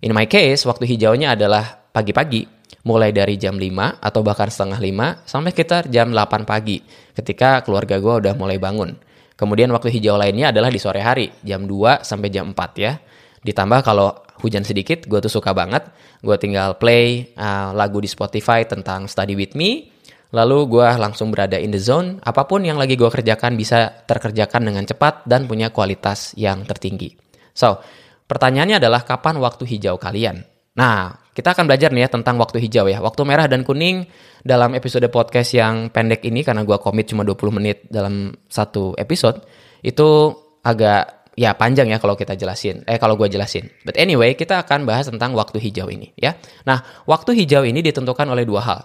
In 0.01 0.09
my 0.09 0.25
case, 0.25 0.65
waktu 0.65 0.89
hijaunya 0.89 1.37
adalah 1.37 1.85
pagi-pagi, 1.93 2.49
mulai 2.81 3.13
dari 3.13 3.37
jam 3.37 3.61
5 3.61 4.01
atau 4.01 4.25
bahkan 4.25 4.49
setengah 4.49 4.81
5 4.81 5.29
sampai 5.29 5.53
sekitar 5.53 5.85
jam 5.93 6.09
8 6.09 6.49
pagi 6.49 6.81
ketika 7.13 7.61
keluarga 7.61 8.01
gue 8.01 8.25
udah 8.25 8.33
mulai 8.33 8.57
bangun. 8.57 8.97
Kemudian 9.37 9.69
waktu 9.69 9.93
hijau 9.93 10.17
lainnya 10.17 10.49
adalah 10.49 10.73
di 10.73 10.81
sore 10.81 11.05
hari, 11.05 11.29
jam 11.45 11.69
2 11.69 12.01
sampai 12.01 12.33
jam 12.33 12.49
4 12.49 12.81
ya. 12.81 12.97
Ditambah 13.45 13.85
kalau 13.85 14.17
hujan 14.41 14.65
sedikit, 14.65 15.05
gue 15.05 15.21
tuh 15.21 15.29
suka 15.29 15.53
banget. 15.53 15.85
Gue 16.25 16.41
tinggal 16.41 16.81
play 16.81 17.37
uh, 17.37 17.69
lagu 17.77 18.01
di 18.01 18.09
Spotify 18.09 18.65
tentang 18.65 19.05
Study 19.05 19.37
With 19.37 19.53
Me. 19.53 19.92
Lalu 20.33 20.57
gue 20.65 20.87
langsung 20.97 21.29
berada 21.29 21.61
in 21.61 21.69
the 21.69 21.77
zone. 21.77 22.17
Apa 22.25 22.49
pun 22.49 22.65
yang 22.65 22.81
lagi 22.81 22.97
gue 22.97 23.05
kerjakan 23.05 23.53
bisa 23.53 24.03
terkerjakan 24.09 24.65
dengan 24.65 24.83
cepat 24.83 25.29
dan 25.29 25.45
punya 25.45 25.69
kualitas 25.69 26.33
yang 26.33 26.65
tertinggi. 26.65 27.13
So, 27.53 27.77
pertanyaannya 28.25 28.81
adalah 28.81 29.05
kapan 29.05 29.37
waktu 29.37 29.69
hijau 29.69 30.01
kalian? 30.01 30.41
Nah, 30.73 31.13
kita 31.37 31.53
akan 31.53 31.69
belajar 31.69 31.93
nih 31.93 32.05
ya 32.05 32.09
tentang 32.09 32.41
waktu 32.41 32.57
hijau 32.65 32.89
ya. 32.89 32.97
Waktu 32.97 33.21
merah 33.29 33.45
dan 33.45 33.61
kuning 33.61 34.09
dalam 34.41 34.73
episode 34.73 35.05
podcast 35.13 35.53
yang 35.53 35.93
pendek 35.93 36.25
ini 36.25 36.41
karena 36.41 36.65
gue 36.65 36.81
komit 36.81 37.13
cuma 37.13 37.21
20 37.21 37.53
menit 37.53 37.85
dalam 37.93 38.33
satu 38.49 38.97
episode. 38.97 39.37
Itu 39.85 40.33
agak 40.65 41.29
ya 41.37 41.53
panjang 41.53 41.93
ya 41.93 42.01
kalau 42.01 42.17
kita 42.17 42.33
jelasin. 42.33 42.81
Eh 42.89 42.97
kalau 42.97 43.13
gue 43.21 43.29
jelasin. 43.29 43.69
But 43.85 44.01
anyway, 44.01 44.33
kita 44.33 44.65
akan 44.65 44.89
bahas 44.89 45.13
tentang 45.13 45.37
waktu 45.37 45.61
hijau 45.61 45.93
ini 45.93 46.09
ya. 46.17 46.33
Nah, 46.65 46.81
waktu 47.05 47.37
hijau 47.37 47.61
ini 47.69 47.85
ditentukan 47.85 48.25
oleh 48.33 48.49
dua 48.49 48.61
hal. 48.65 48.81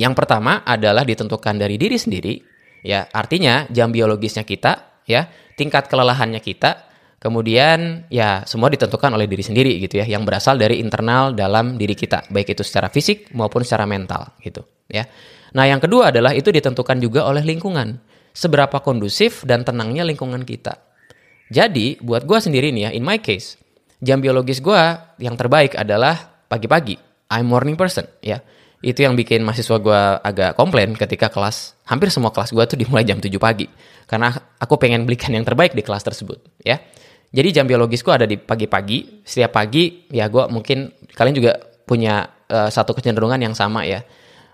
Yang 0.00 0.16
pertama 0.16 0.64
adalah 0.64 1.04
ditentukan 1.04 1.60
dari 1.60 1.76
diri 1.76 2.00
sendiri, 2.00 2.40
ya. 2.80 3.04
Artinya 3.12 3.68
jam 3.68 3.92
biologisnya 3.92 4.48
kita, 4.48 5.04
ya, 5.04 5.28
tingkat 5.60 5.92
kelelahannya 5.92 6.40
kita, 6.40 6.88
kemudian 7.20 8.08
ya 8.08 8.48
semua 8.48 8.72
ditentukan 8.72 9.12
oleh 9.12 9.28
diri 9.28 9.44
sendiri 9.44 9.76
gitu 9.84 10.00
ya, 10.00 10.08
yang 10.08 10.24
berasal 10.24 10.56
dari 10.56 10.80
internal 10.80 11.36
dalam 11.36 11.76
diri 11.76 11.92
kita, 11.92 12.24
baik 12.32 12.56
itu 12.56 12.64
secara 12.64 12.88
fisik 12.88 13.28
maupun 13.36 13.60
secara 13.60 13.84
mental 13.84 14.32
gitu, 14.40 14.64
ya. 14.88 15.04
Nah, 15.52 15.68
yang 15.68 15.82
kedua 15.82 16.08
adalah 16.08 16.32
itu 16.32 16.48
ditentukan 16.48 16.96
juga 16.96 17.28
oleh 17.28 17.44
lingkungan. 17.44 18.00
Seberapa 18.30 18.78
kondusif 18.78 19.42
dan 19.42 19.66
tenangnya 19.66 20.06
lingkungan 20.06 20.46
kita. 20.46 20.78
Jadi, 21.50 21.98
buat 21.98 22.22
gue 22.22 22.38
sendiri 22.38 22.70
nih 22.70 22.82
ya, 22.86 22.90
in 22.94 23.02
my 23.02 23.18
case, 23.18 23.58
jam 23.98 24.22
biologis 24.22 24.62
gue 24.62 24.80
yang 25.18 25.34
terbaik 25.34 25.74
adalah 25.74 26.14
pagi-pagi. 26.46 26.94
I'm 27.34 27.50
morning 27.50 27.74
person, 27.74 28.06
ya. 28.22 28.38
Itu 28.80 29.04
yang 29.04 29.12
bikin 29.12 29.44
mahasiswa 29.44 29.76
gue 29.76 30.00
agak 30.24 30.56
komplain 30.56 30.96
ketika 30.96 31.28
kelas, 31.28 31.76
hampir 31.84 32.08
semua 32.08 32.32
kelas 32.32 32.56
gue 32.56 32.64
tuh 32.64 32.78
dimulai 32.80 33.04
jam 33.04 33.20
7 33.20 33.28
pagi. 33.36 33.68
Karena 34.08 34.32
aku 34.32 34.80
pengen 34.80 35.04
belikan 35.04 35.30
yang 35.30 35.44
terbaik 35.44 35.76
di 35.76 35.84
kelas 35.84 36.00
tersebut, 36.00 36.40
ya. 36.64 36.80
Jadi 37.30 37.48
jam 37.54 37.68
biologis 37.68 38.02
gue 38.02 38.10
ada 38.10 38.26
di 38.26 38.40
pagi-pagi. 38.40 39.22
Setiap 39.22 39.54
pagi, 39.54 40.10
ya 40.10 40.26
gue 40.26 40.50
mungkin, 40.50 40.90
kalian 41.14 41.34
juga 41.36 41.52
punya 41.86 42.26
uh, 42.50 42.66
satu 42.72 42.96
kecenderungan 42.96 43.38
yang 43.38 43.54
sama 43.54 43.86
ya. 43.86 44.02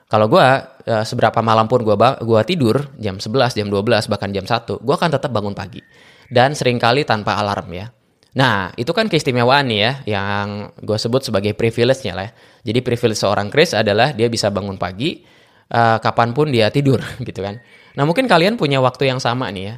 Kalau 0.07 0.31
gue 0.31 0.45
uh, 0.87 1.05
seberapa 1.07 1.43
malam 1.43 1.67
pun 1.67 1.83
gue 1.83 1.97
gua 1.99 2.43
tidur 2.47 2.95
jam 3.01 3.19
11, 3.19 3.59
jam 3.59 3.67
12, 3.67 4.07
bahkan 4.07 4.31
jam 4.31 4.47
1, 4.47 4.79
gue 4.79 4.95
akan 4.95 5.11
tetap 5.11 5.31
bangun 5.35 5.51
pagi 5.51 5.83
dan 6.31 6.55
sering 6.55 6.79
kali 6.79 7.03
tanpa 7.03 7.39
alarm 7.39 7.71
ya. 7.75 7.91
Nah, 8.37 8.69
itu 8.77 8.93
kan 8.93 9.09
keistimewaan 9.09 9.65
nih 9.65 9.81
ya, 9.81 9.93
yang 10.05 10.69
gue 10.77 10.99
sebut 11.01 11.25
sebagai 11.25 11.57
privilege-nya 11.57 12.13
lah. 12.13 12.29
Ya. 12.29 12.31
Jadi 12.69 12.85
privilege 12.85 13.21
seorang 13.25 13.49
Chris 13.49 13.73
adalah 13.73 14.13
dia 14.13 14.29
bisa 14.29 14.53
bangun 14.53 14.77
pagi, 14.77 15.25
uh, 15.73 15.97
kapan 15.97 16.37
pun 16.37 16.53
dia 16.53 16.69
tidur 16.69 17.01
gitu 17.29 17.41
kan. 17.41 17.57
Nah, 17.97 18.05
mungkin 18.05 18.29
kalian 18.29 18.61
punya 18.61 18.85
waktu 18.85 19.09
yang 19.09 19.17
sama 19.25 19.49
nih 19.49 19.65
ya. 19.73 19.75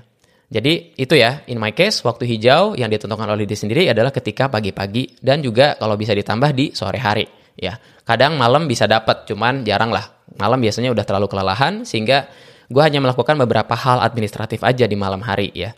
Jadi 0.48 0.96
itu 0.98 1.14
ya, 1.14 1.44
in 1.46 1.60
my 1.60 1.70
case, 1.70 2.02
waktu 2.02 2.24
hijau 2.24 2.74
yang 2.74 2.90
ditentukan 2.90 3.28
oleh 3.30 3.44
diri 3.46 3.54
sendiri 3.54 3.82
adalah 3.86 4.10
ketika 4.10 4.48
pagi-pagi 4.50 5.20
dan 5.20 5.44
juga 5.44 5.76
kalau 5.78 5.94
bisa 5.94 6.16
ditambah 6.16 6.50
di 6.56 6.74
sore 6.74 6.98
hari. 6.98 7.28
Ya, 7.54 7.78
kadang 8.02 8.40
malam 8.40 8.66
bisa 8.66 8.88
dapat, 8.90 9.28
cuman 9.28 9.62
jarang 9.62 9.94
lah. 9.94 10.18
Malam 10.40 10.58
biasanya 10.58 10.90
udah 10.90 11.04
terlalu 11.06 11.26
kelelahan 11.30 11.86
sehingga 11.86 12.26
gue 12.66 12.82
hanya 12.82 12.98
melakukan 12.98 13.38
beberapa 13.38 13.76
hal 13.76 14.02
administratif 14.02 14.64
aja 14.66 14.88
di 14.88 14.96
malam 14.98 15.20
hari 15.22 15.52
ya. 15.52 15.76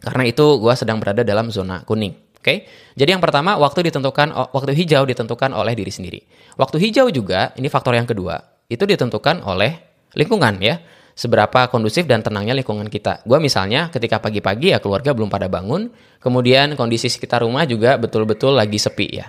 Karena 0.00 0.24
itu 0.28 0.60
gue 0.60 0.74
sedang 0.76 1.00
berada 1.00 1.22
dalam 1.24 1.48
zona 1.48 1.82
kuning. 1.84 2.14
Oke, 2.36 2.42
okay? 2.42 2.58
jadi 2.94 3.18
yang 3.18 3.22
pertama 3.24 3.58
waktu 3.58 3.90
ditentukan 3.90 4.30
waktu 4.54 4.70
hijau 4.70 5.02
ditentukan 5.02 5.50
oleh 5.50 5.74
diri 5.74 5.90
sendiri. 5.90 6.20
Waktu 6.54 6.78
hijau 6.78 7.10
juga 7.10 7.50
ini 7.58 7.66
faktor 7.66 7.98
yang 7.98 8.06
kedua 8.06 8.38
itu 8.70 8.86
ditentukan 8.86 9.42
oleh 9.42 9.74
lingkungan 10.14 10.62
ya. 10.62 10.78
Seberapa 11.16 11.72
kondusif 11.72 12.04
dan 12.04 12.20
tenangnya 12.20 12.52
lingkungan 12.52 12.92
kita. 12.92 13.24
Gue 13.24 13.40
misalnya 13.40 13.88
ketika 13.88 14.20
pagi-pagi 14.20 14.76
ya 14.76 14.84
keluarga 14.84 15.16
belum 15.16 15.32
pada 15.32 15.48
bangun, 15.48 15.88
kemudian 16.20 16.76
kondisi 16.76 17.08
sekitar 17.08 17.40
rumah 17.40 17.64
juga 17.64 17.96
betul-betul 17.96 18.52
lagi 18.52 18.76
sepi 18.76 19.08
ya. 19.16 19.24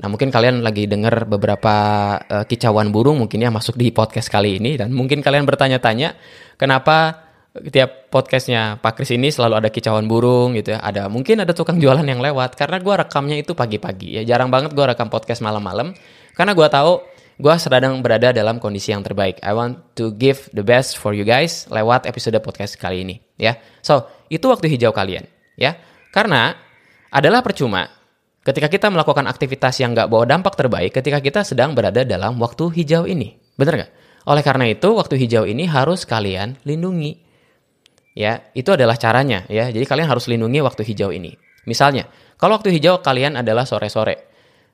Nah 0.00 0.06
mungkin 0.08 0.32
kalian 0.32 0.64
lagi 0.64 0.88
dengar 0.88 1.28
beberapa 1.28 1.74
uh, 2.24 2.44
kicauan 2.48 2.88
burung 2.94 3.20
mungkin 3.20 3.44
ya 3.44 3.52
masuk 3.52 3.76
di 3.76 3.92
podcast 3.92 4.32
kali 4.32 4.56
ini 4.56 4.80
dan 4.80 4.94
mungkin 4.94 5.20
kalian 5.20 5.44
bertanya-tanya 5.44 6.16
kenapa 6.56 7.28
tiap 7.52 8.08
podcastnya 8.08 8.80
Pak 8.80 8.96
Kris 8.96 9.12
ini 9.12 9.28
selalu 9.28 9.60
ada 9.60 9.68
kicauan 9.68 10.08
burung 10.08 10.56
gitu 10.56 10.72
ya. 10.72 10.80
Ada 10.80 11.12
mungkin 11.12 11.44
ada 11.44 11.52
tukang 11.52 11.76
jualan 11.76 12.04
yang 12.04 12.24
lewat 12.24 12.56
karena 12.56 12.80
gue 12.80 12.94
rekamnya 13.04 13.36
itu 13.36 13.52
pagi-pagi 13.52 14.20
ya. 14.20 14.22
Jarang 14.24 14.48
banget 14.48 14.72
gue 14.72 14.84
rekam 14.84 15.12
podcast 15.12 15.44
malam-malam 15.44 15.92
karena 16.32 16.52
gue 16.56 16.68
tahu 16.72 17.04
gue 17.36 17.54
sedang 17.60 18.00
berada 18.00 18.32
dalam 18.32 18.56
kondisi 18.56 18.96
yang 18.96 19.04
terbaik. 19.04 19.36
I 19.44 19.52
want 19.52 19.84
to 20.00 20.16
give 20.16 20.48
the 20.56 20.64
best 20.64 20.96
for 20.96 21.12
you 21.12 21.28
guys 21.28 21.68
lewat 21.68 22.08
episode 22.08 22.40
podcast 22.40 22.80
kali 22.80 23.04
ini 23.04 23.20
ya. 23.36 23.60
So 23.84 24.08
itu 24.32 24.48
waktu 24.48 24.72
hijau 24.72 24.96
kalian 24.96 25.28
ya. 25.60 25.76
Karena 26.08 26.56
adalah 27.12 27.44
percuma 27.44 27.84
ketika 28.40 28.72
kita 28.72 28.88
melakukan 28.88 29.28
aktivitas 29.28 29.76
yang 29.76 29.92
nggak 29.92 30.08
bawa 30.08 30.24
dampak 30.24 30.56
terbaik 30.56 30.96
ketika 30.96 31.20
kita 31.20 31.40
sedang 31.44 31.76
berada 31.76 32.00
dalam 32.00 32.40
waktu 32.40 32.72
hijau 32.72 33.04
ini. 33.04 33.36
Bener 33.60 33.84
nggak? 33.84 33.92
Oleh 34.22 34.42
karena 34.46 34.70
itu, 34.70 34.86
waktu 34.94 35.18
hijau 35.18 35.42
ini 35.42 35.66
harus 35.66 36.06
kalian 36.06 36.54
lindungi 36.62 37.31
ya 38.12 38.52
itu 38.52 38.72
adalah 38.72 38.96
caranya 38.96 39.44
ya. 39.48 39.68
Jadi 39.68 39.84
kalian 39.84 40.08
harus 40.08 40.28
lindungi 40.28 40.60
waktu 40.64 40.82
hijau 40.84 41.10
ini. 41.12 41.34
Misalnya 41.68 42.08
kalau 42.40 42.58
waktu 42.58 42.74
hijau 42.74 43.00
kalian 43.00 43.38
adalah 43.38 43.68
sore-sore. 43.68 44.32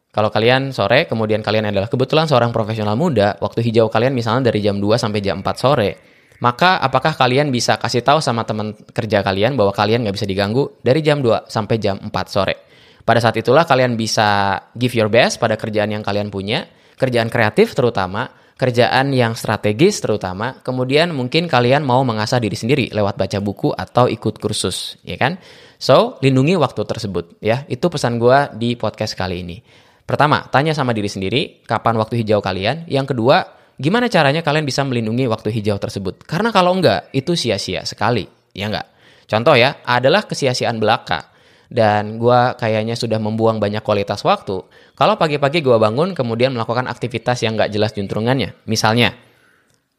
Kalau 0.09 0.33
kalian 0.33 0.73
sore 0.73 1.04
kemudian 1.04 1.45
kalian 1.45 1.68
adalah 1.68 1.87
kebetulan 1.87 2.25
seorang 2.25 2.49
profesional 2.49 2.97
muda 2.97 3.37
waktu 3.45 3.61
hijau 3.61 3.92
kalian 3.92 4.16
misalnya 4.16 4.49
dari 4.49 4.64
jam 4.64 4.80
2 4.80 4.97
sampai 4.97 5.21
jam 5.21 5.45
4 5.45 5.52
sore 5.61 5.90
maka 6.38 6.78
apakah 6.78 7.18
kalian 7.18 7.50
bisa 7.50 7.75
kasih 7.83 8.07
tahu 8.07 8.23
sama 8.23 8.47
teman 8.47 8.71
kerja 8.95 9.26
kalian 9.26 9.59
bahwa 9.59 9.75
kalian 9.75 10.07
nggak 10.07 10.14
bisa 10.14 10.26
diganggu 10.26 10.71
dari 10.87 11.02
jam 11.02 11.18
2 11.18 11.50
sampai 11.50 11.76
jam 11.83 11.99
4 11.99 12.14
sore? 12.30 12.54
Pada 13.02 13.18
saat 13.18 13.35
itulah 13.42 13.66
kalian 13.66 13.99
bisa 13.99 14.54
give 14.78 14.95
your 14.95 15.11
best 15.11 15.42
pada 15.42 15.59
kerjaan 15.59 15.90
yang 15.90 16.04
kalian 16.07 16.30
punya 16.30 16.71
kerjaan 16.95 17.26
kreatif 17.26 17.75
terutama 17.75 18.30
kerjaan 18.58 19.14
yang 19.14 19.38
strategis 19.38 20.02
terutama, 20.02 20.58
kemudian 20.66 21.14
mungkin 21.14 21.46
kalian 21.46 21.86
mau 21.86 22.02
mengasah 22.02 22.42
diri 22.42 22.58
sendiri 22.58 22.90
lewat 22.90 23.14
baca 23.14 23.38
buku 23.38 23.70
atau 23.70 24.10
ikut 24.10 24.42
kursus, 24.42 24.98
ya 25.06 25.14
kan? 25.14 25.38
So, 25.78 26.18
lindungi 26.18 26.58
waktu 26.58 26.82
tersebut, 26.82 27.38
ya. 27.38 27.62
Itu 27.70 27.86
pesan 27.86 28.18
gue 28.18 28.50
di 28.58 28.74
podcast 28.74 29.14
kali 29.14 29.46
ini. 29.46 29.62
Pertama, 30.02 30.42
tanya 30.50 30.74
sama 30.74 30.90
diri 30.90 31.06
sendiri, 31.06 31.62
kapan 31.62 31.94
waktu 32.02 32.18
hijau 32.18 32.42
kalian? 32.42 32.90
Yang 32.90 33.14
kedua, 33.14 33.46
gimana 33.78 34.10
caranya 34.10 34.42
kalian 34.42 34.66
bisa 34.66 34.82
melindungi 34.82 35.30
waktu 35.30 35.54
hijau 35.54 35.78
tersebut? 35.78 36.26
Karena 36.26 36.50
kalau 36.50 36.74
enggak, 36.74 37.14
itu 37.14 37.38
sia-sia 37.38 37.86
sekali, 37.86 38.26
ya 38.58 38.66
enggak? 38.66 38.90
Contoh 39.30 39.54
ya, 39.54 39.78
adalah 39.86 40.26
kesia-siaan 40.26 40.82
belaka 40.82 41.38
dan 41.68 42.16
gue 42.16 42.40
kayaknya 42.56 42.96
sudah 42.96 43.20
membuang 43.20 43.60
banyak 43.60 43.84
kualitas 43.84 44.24
waktu. 44.24 44.64
Kalau 44.99 45.14
pagi-pagi 45.14 45.62
gue 45.62 45.78
bangun 45.78 46.11
kemudian 46.11 46.50
melakukan 46.50 46.90
aktivitas 46.90 47.47
yang 47.47 47.55
gak 47.55 47.71
jelas 47.71 47.95
juntrungannya, 47.95 48.59
misalnya 48.67 49.14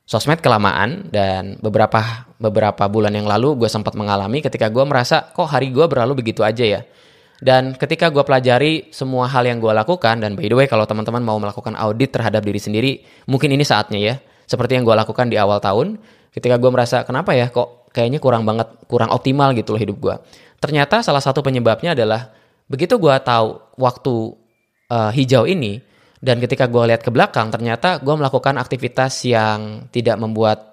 sosmed 0.03 0.43
kelamaan 0.43 1.07
dan 1.07 1.55
beberapa 1.63 2.27
beberapa 2.35 2.83
bulan 2.91 3.15
yang 3.15 3.23
lalu 3.23 3.63
gue 3.63 3.69
sempat 3.71 3.95
mengalami 3.95 4.43
ketika 4.43 4.67
gue 4.67 4.83
merasa 4.83 5.31
kok 5.31 5.47
hari 5.47 5.71
gue 5.71 5.87
berlalu 5.87 6.19
begitu 6.19 6.43
aja 6.43 6.67
ya. 6.67 6.81
Dan 7.39 7.79
ketika 7.79 8.11
gue 8.11 8.19
pelajari 8.27 8.91
semua 8.91 9.31
hal 9.31 9.47
yang 9.47 9.63
gue 9.63 9.71
lakukan, 9.71 10.19
dan 10.19 10.35
by 10.35 10.43
the 10.51 10.55
way 10.59 10.67
kalau 10.67 10.83
teman-teman 10.83 11.23
mau 11.23 11.39
melakukan 11.39 11.79
audit 11.79 12.11
terhadap 12.11 12.43
diri 12.43 12.59
sendiri, 12.59 12.91
mungkin 13.23 13.55
ini 13.55 13.63
saatnya 13.63 13.99
ya. 14.03 14.15
Seperti 14.43 14.75
yang 14.75 14.83
gue 14.83 14.91
lakukan 14.91 15.31
di 15.31 15.39
awal 15.39 15.63
tahun, 15.63 15.95
ketika 16.35 16.59
gue 16.59 16.67
merasa 16.67 17.07
kenapa 17.07 17.31
ya 17.31 17.47
kok 17.47 17.87
kayaknya 17.95 18.19
kurang 18.19 18.43
banget, 18.43 18.67
kurang 18.91 19.15
optimal 19.15 19.55
gitu 19.55 19.71
loh 19.71 19.79
hidup 19.79 19.97
gue. 20.03 20.15
Ternyata 20.59 20.99
salah 20.99 21.23
satu 21.23 21.39
penyebabnya 21.39 21.95
adalah 21.95 22.35
begitu 22.67 22.99
gue 22.99 23.15
tahu 23.23 23.63
waktu 23.79 24.35
uh, 24.89 25.11
hijau 25.13 25.45
ini 25.45 25.79
dan 26.19 26.43
ketika 26.43 26.67
gue 26.67 26.83
lihat 26.91 26.99
ke 26.99 27.09
belakang 27.13 27.47
ternyata 27.47 28.03
gue 28.03 28.11
melakukan 28.11 28.59
aktivitas 28.59 29.23
yang 29.23 29.87
tidak 29.93 30.19
membuat 30.19 30.69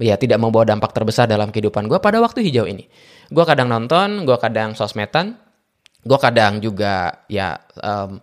ya 0.00 0.16
tidak 0.16 0.40
membawa 0.40 0.64
dampak 0.64 0.96
terbesar 0.96 1.28
dalam 1.28 1.52
kehidupan 1.52 1.86
gue 1.86 2.00
pada 2.00 2.18
waktu 2.24 2.40
hijau 2.44 2.64
ini. 2.64 2.88
Gue 3.28 3.44
kadang 3.44 3.68
nonton, 3.68 4.24
gue 4.24 4.36
kadang 4.40 4.72
sosmedan, 4.72 5.36
gue 6.02 6.18
kadang 6.18 6.58
juga 6.58 7.24
ya 7.28 7.60
um, 7.78 8.18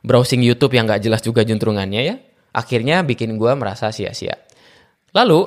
browsing 0.00 0.40
YouTube 0.40 0.72
yang 0.74 0.88
nggak 0.88 1.04
jelas 1.04 1.20
juga 1.20 1.44
juntrungannya 1.44 2.00
ya. 2.02 2.16
Akhirnya 2.56 3.04
bikin 3.04 3.36
gue 3.36 3.52
merasa 3.54 3.92
sia-sia. 3.92 4.34
Lalu, 5.12 5.46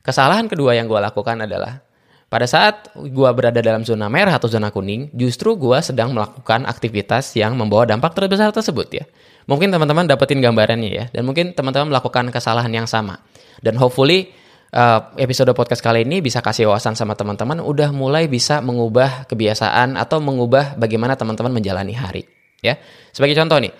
kesalahan 0.00 0.46
kedua 0.46 0.78
yang 0.78 0.86
gue 0.86 0.96
lakukan 1.02 1.42
adalah 1.42 1.82
pada 2.30 2.46
saat 2.46 2.94
gue 2.94 3.30
berada 3.34 3.58
dalam 3.58 3.82
zona 3.82 4.06
merah 4.06 4.38
atau 4.38 4.46
zona 4.46 4.70
kuning, 4.70 5.10
justru 5.18 5.58
gue 5.58 5.82
sedang 5.82 6.14
melakukan 6.14 6.62
aktivitas 6.62 7.34
yang 7.34 7.58
membawa 7.58 7.90
dampak 7.90 8.14
terbesar 8.14 8.54
tersebut 8.54 8.86
ya. 9.02 9.04
Mungkin 9.50 9.74
teman-teman 9.74 10.06
dapetin 10.06 10.38
gambarannya 10.38 10.90
ya, 10.94 11.04
dan 11.10 11.26
mungkin 11.26 11.58
teman-teman 11.58 11.90
melakukan 11.90 12.30
kesalahan 12.30 12.70
yang 12.70 12.86
sama. 12.86 13.18
Dan 13.58 13.74
hopefully 13.74 14.30
uh, 14.70 15.10
episode 15.18 15.50
podcast 15.58 15.82
kali 15.82 16.06
ini 16.06 16.22
bisa 16.22 16.38
kasih 16.38 16.70
wawasan 16.70 16.94
sama 16.94 17.18
teman-teman, 17.18 17.58
udah 17.58 17.90
mulai 17.90 18.30
bisa 18.30 18.62
mengubah 18.62 19.26
kebiasaan 19.26 19.98
atau 19.98 20.22
mengubah 20.22 20.78
bagaimana 20.78 21.18
teman-teman 21.18 21.50
menjalani 21.50 21.98
hari. 21.98 22.30
Ya, 22.62 22.78
sebagai 23.10 23.34
contoh 23.42 23.58
nih, 23.58 23.74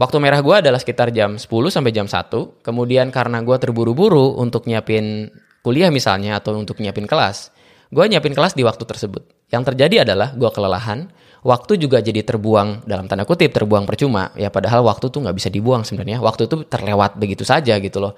waktu 0.00 0.16
merah 0.16 0.40
gue 0.40 0.64
adalah 0.64 0.80
sekitar 0.80 1.12
jam 1.12 1.36
10 1.36 1.44
sampai 1.68 1.92
jam 1.92 2.08
1. 2.08 2.64
Kemudian 2.64 3.12
karena 3.12 3.44
gue 3.44 3.56
terburu-buru 3.60 4.40
untuk 4.40 4.64
nyiapin 4.64 5.28
kuliah 5.60 5.92
misalnya 5.92 6.40
atau 6.40 6.56
untuk 6.56 6.80
nyiapin 6.80 7.04
kelas, 7.04 7.52
gue 7.92 8.04
nyiapin 8.08 8.32
kelas 8.32 8.56
di 8.56 8.64
waktu 8.64 8.88
tersebut. 8.88 9.52
Yang 9.52 9.72
terjadi 9.72 10.08
adalah 10.08 10.32
gue 10.32 10.48
kelelahan, 10.48 11.12
waktu 11.44 11.76
juga 11.76 12.00
jadi 12.00 12.24
terbuang 12.24 12.88
dalam 12.88 13.04
tanda 13.04 13.28
kutip 13.28 13.52
terbuang 13.52 13.84
percuma. 13.84 14.32
Ya 14.32 14.48
padahal 14.48 14.80
waktu 14.88 15.12
tuh 15.12 15.20
nggak 15.20 15.36
bisa 15.36 15.52
dibuang 15.52 15.84
sebenarnya. 15.84 16.24
Waktu 16.24 16.48
itu 16.48 16.64
terlewat 16.64 17.20
begitu 17.20 17.44
saja 17.44 17.76
gitu 17.76 18.00
loh. 18.00 18.16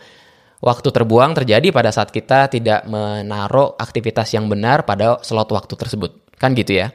Waktu 0.63 0.95
terbuang 0.95 1.35
terjadi 1.35 1.75
pada 1.75 1.91
saat 1.91 2.15
kita 2.15 2.47
tidak 2.49 2.87
menaruh 2.87 3.75
aktivitas 3.77 4.31
yang 4.33 4.47
benar 4.47 4.87
pada 4.87 5.19
slot 5.27 5.51
waktu 5.51 5.75
tersebut. 5.75 6.39
Kan 6.39 6.55
gitu 6.55 6.79
ya? 6.79 6.95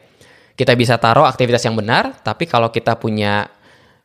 Kita 0.55 0.71
bisa 0.79 0.95
taruh 0.95 1.27
aktivitas 1.27 1.67
yang 1.67 1.75
benar 1.75 2.15
tapi 2.24 2.48
kalau 2.48 2.71
kita 2.71 2.95
punya 2.95 3.51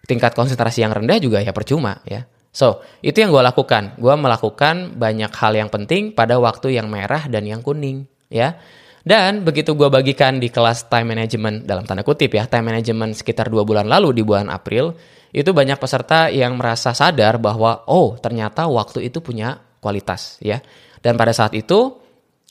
tingkat 0.05 0.35
konsentrasi 0.35 0.83
yang 0.83 0.91
rendah 0.93 1.23
juga 1.23 1.39
ya 1.39 1.55
percuma 1.55 2.03
ya. 2.05 2.27
So 2.51 2.83
itu 3.07 3.23
yang 3.23 3.31
gue 3.31 3.43
lakukan. 3.43 3.95
Gue 4.03 4.15
melakukan 4.19 4.99
banyak 4.99 5.31
hal 5.31 5.53
yang 5.55 5.71
penting 5.71 6.11
pada 6.11 6.43
waktu 6.43 6.75
yang 6.75 6.91
merah 6.91 7.31
dan 7.31 7.47
yang 7.47 7.63
kuning 7.63 8.11
ya. 8.35 8.59
Dan 9.05 9.45
begitu 9.45 9.77
gue 9.77 9.87
bagikan 9.87 10.41
di 10.41 10.49
kelas 10.49 10.89
time 10.89 11.15
management 11.15 11.69
dalam 11.69 11.85
tanda 11.85 12.03
kutip 12.03 12.35
ya, 12.35 12.49
time 12.49 12.73
management 12.73 13.15
sekitar 13.15 13.53
dua 13.53 13.63
bulan 13.63 13.87
lalu 13.87 14.17
di 14.17 14.23
bulan 14.25 14.49
April, 14.49 14.97
itu 15.29 15.53
banyak 15.53 15.77
peserta 15.77 16.33
yang 16.33 16.57
merasa 16.57 16.97
sadar 16.97 17.37
bahwa 17.37 17.85
oh 17.87 18.17
ternyata 18.17 18.65
waktu 18.65 19.07
itu 19.07 19.21
punya 19.21 19.61
kualitas 19.79 20.41
ya. 20.41 20.59
Dan 21.05 21.21
pada 21.21 21.37
saat 21.37 21.53
itu 21.53 22.01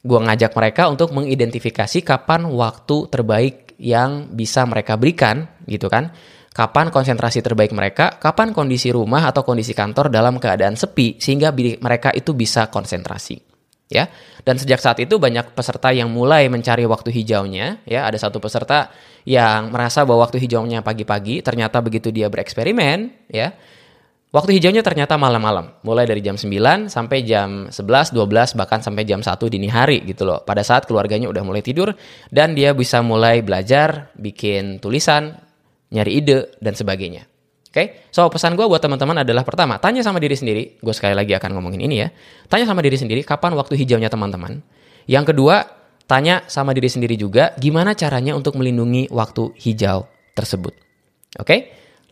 gue 0.06 0.20
ngajak 0.22 0.54
mereka 0.54 0.94
untuk 0.94 1.10
mengidentifikasi 1.18 2.06
kapan 2.06 2.46
waktu 2.46 3.10
terbaik 3.10 3.74
yang 3.82 4.30
bisa 4.30 4.62
mereka 4.70 4.94
berikan 4.94 5.50
gitu 5.66 5.90
kan. 5.90 6.14
Kapan 6.54 6.94
konsentrasi 6.94 7.42
terbaik 7.42 7.74
mereka, 7.74 8.22
kapan 8.22 8.54
kondisi 8.54 8.94
rumah 8.94 9.26
atau 9.26 9.42
kondisi 9.42 9.74
kantor 9.74 10.14
dalam 10.14 10.38
keadaan 10.38 10.78
sepi 10.78 11.18
sehingga 11.18 11.50
mereka 11.82 12.14
itu 12.14 12.38
bisa 12.38 12.70
konsentrasi 12.70 13.53
ya. 13.94 14.10
Dan 14.42 14.58
sejak 14.58 14.82
saat 14.82 14.98
itu 14.98 15.22
banyak 15.22 15.54
peserta 15.54 15.94
yang 15.94 16.10
mulai 16.10 16.50
mencari 16.50 16.84
waktu 16.90 17.14
hijaunya, 17.14 17.86
ya. 17.86 18.10
Ada 18.10 18.28
satu 18.28 18.42
peserta 18.42 18.90
yang 19.24 19.70
merasa 19.70 20.02
bahwa 20.04 20.26
waktu 20.26 20.42
hijaunya 20.42 20.82
pagi-pagi, 20.82 21.46
ternyata 21.46 21.80
begitu 21.80 22.10
dia 22.10 22.28
bereksperimen, 22.28 23.30
ya. 23.30 23.54
Waktu 24.34 24.58
hijaunya 24.58 24.82
ternyata 24.82 25.14
malam-malam, 25.14 25.78
mulai 25.86 26.10
dari 26.10 26.18
jam 26.26 26.34
9 26.34 26.90
sampai 26.90 27.22
jam 27.22 27.70
11, 27.70 28.18
12, 28.18 28.58
bahkan 28.58 28.82
sampai 28.82 29.06
jam 29.06 29.22
1 29.22 29.30
dini 29.46 29.70
hari 29.70 30.02
gitu 30.10 30.26
loh. 30.26 30.42
Pada 30.42 30.66
saat 30.66 30.90
keluarganya 30.90 31.30
udah 31.30 31.46
mulai 31.46 31.62
tidur 31.62 31.94
dan 32.34 32.58
dia 32.58 32.74
bisa 32.74 33.06
mulai 33.06 33.46
belajar, 33.46 34.10
bikin 34.18 34.82
tulisan, 34.82 35.38
nyari 35.94 36.18
ide, 36.18 36.50
dan 36.58 36.74
sebagainya. 36.74 37.30
Oke, 37.74 37.82
okay? 37.82 37.88
so 38.14 38.30
pesan 38.30 38.54
gue 38.54 38.70
buat 38.70 38.78
teman-teman 38.78 39.26
adalah 39.26 39.42
pertama, 39.42 39.82
tanya 39.82 40.06
sama 40.06 40.22
diri 40.22 40.38
sendiri. 40.38 40.78
Gue 40.78 40.94
sekali 40.94 41.18
lagi 41.18 41.34
akan 41.34 41.58
ngomongin 41.58 41.82
ini 41.82 42.06
ya. 42.06 42.14
Tanya 42.46 42.70
sama 42.70 42.86
diri 42.86 43.02
sendiri 43.02 43.26
kapan 43.26 43.58
waktu 43.58 43.74
hijaunya 43.74 44.14
teman-teman. 44.14 44.62
Yang 45.10 45.34
kedua, 45.34 45.66
tanya 46.06 46.46
sama 46.46 46.78
diri 46.78 46.86
sendiri 46.86 47.18
juga 47.18 47.58
gimana 47.58 47.98
caranya 47.98 48.38
untuk 48.38 48.62
melindungi 48.62 49.10
waktu 49.10 49.58
hijau 49.58 50.06
tersebut. 50.38 50.78
Oke? 51.42 51.50
Okay? 51.50 51.60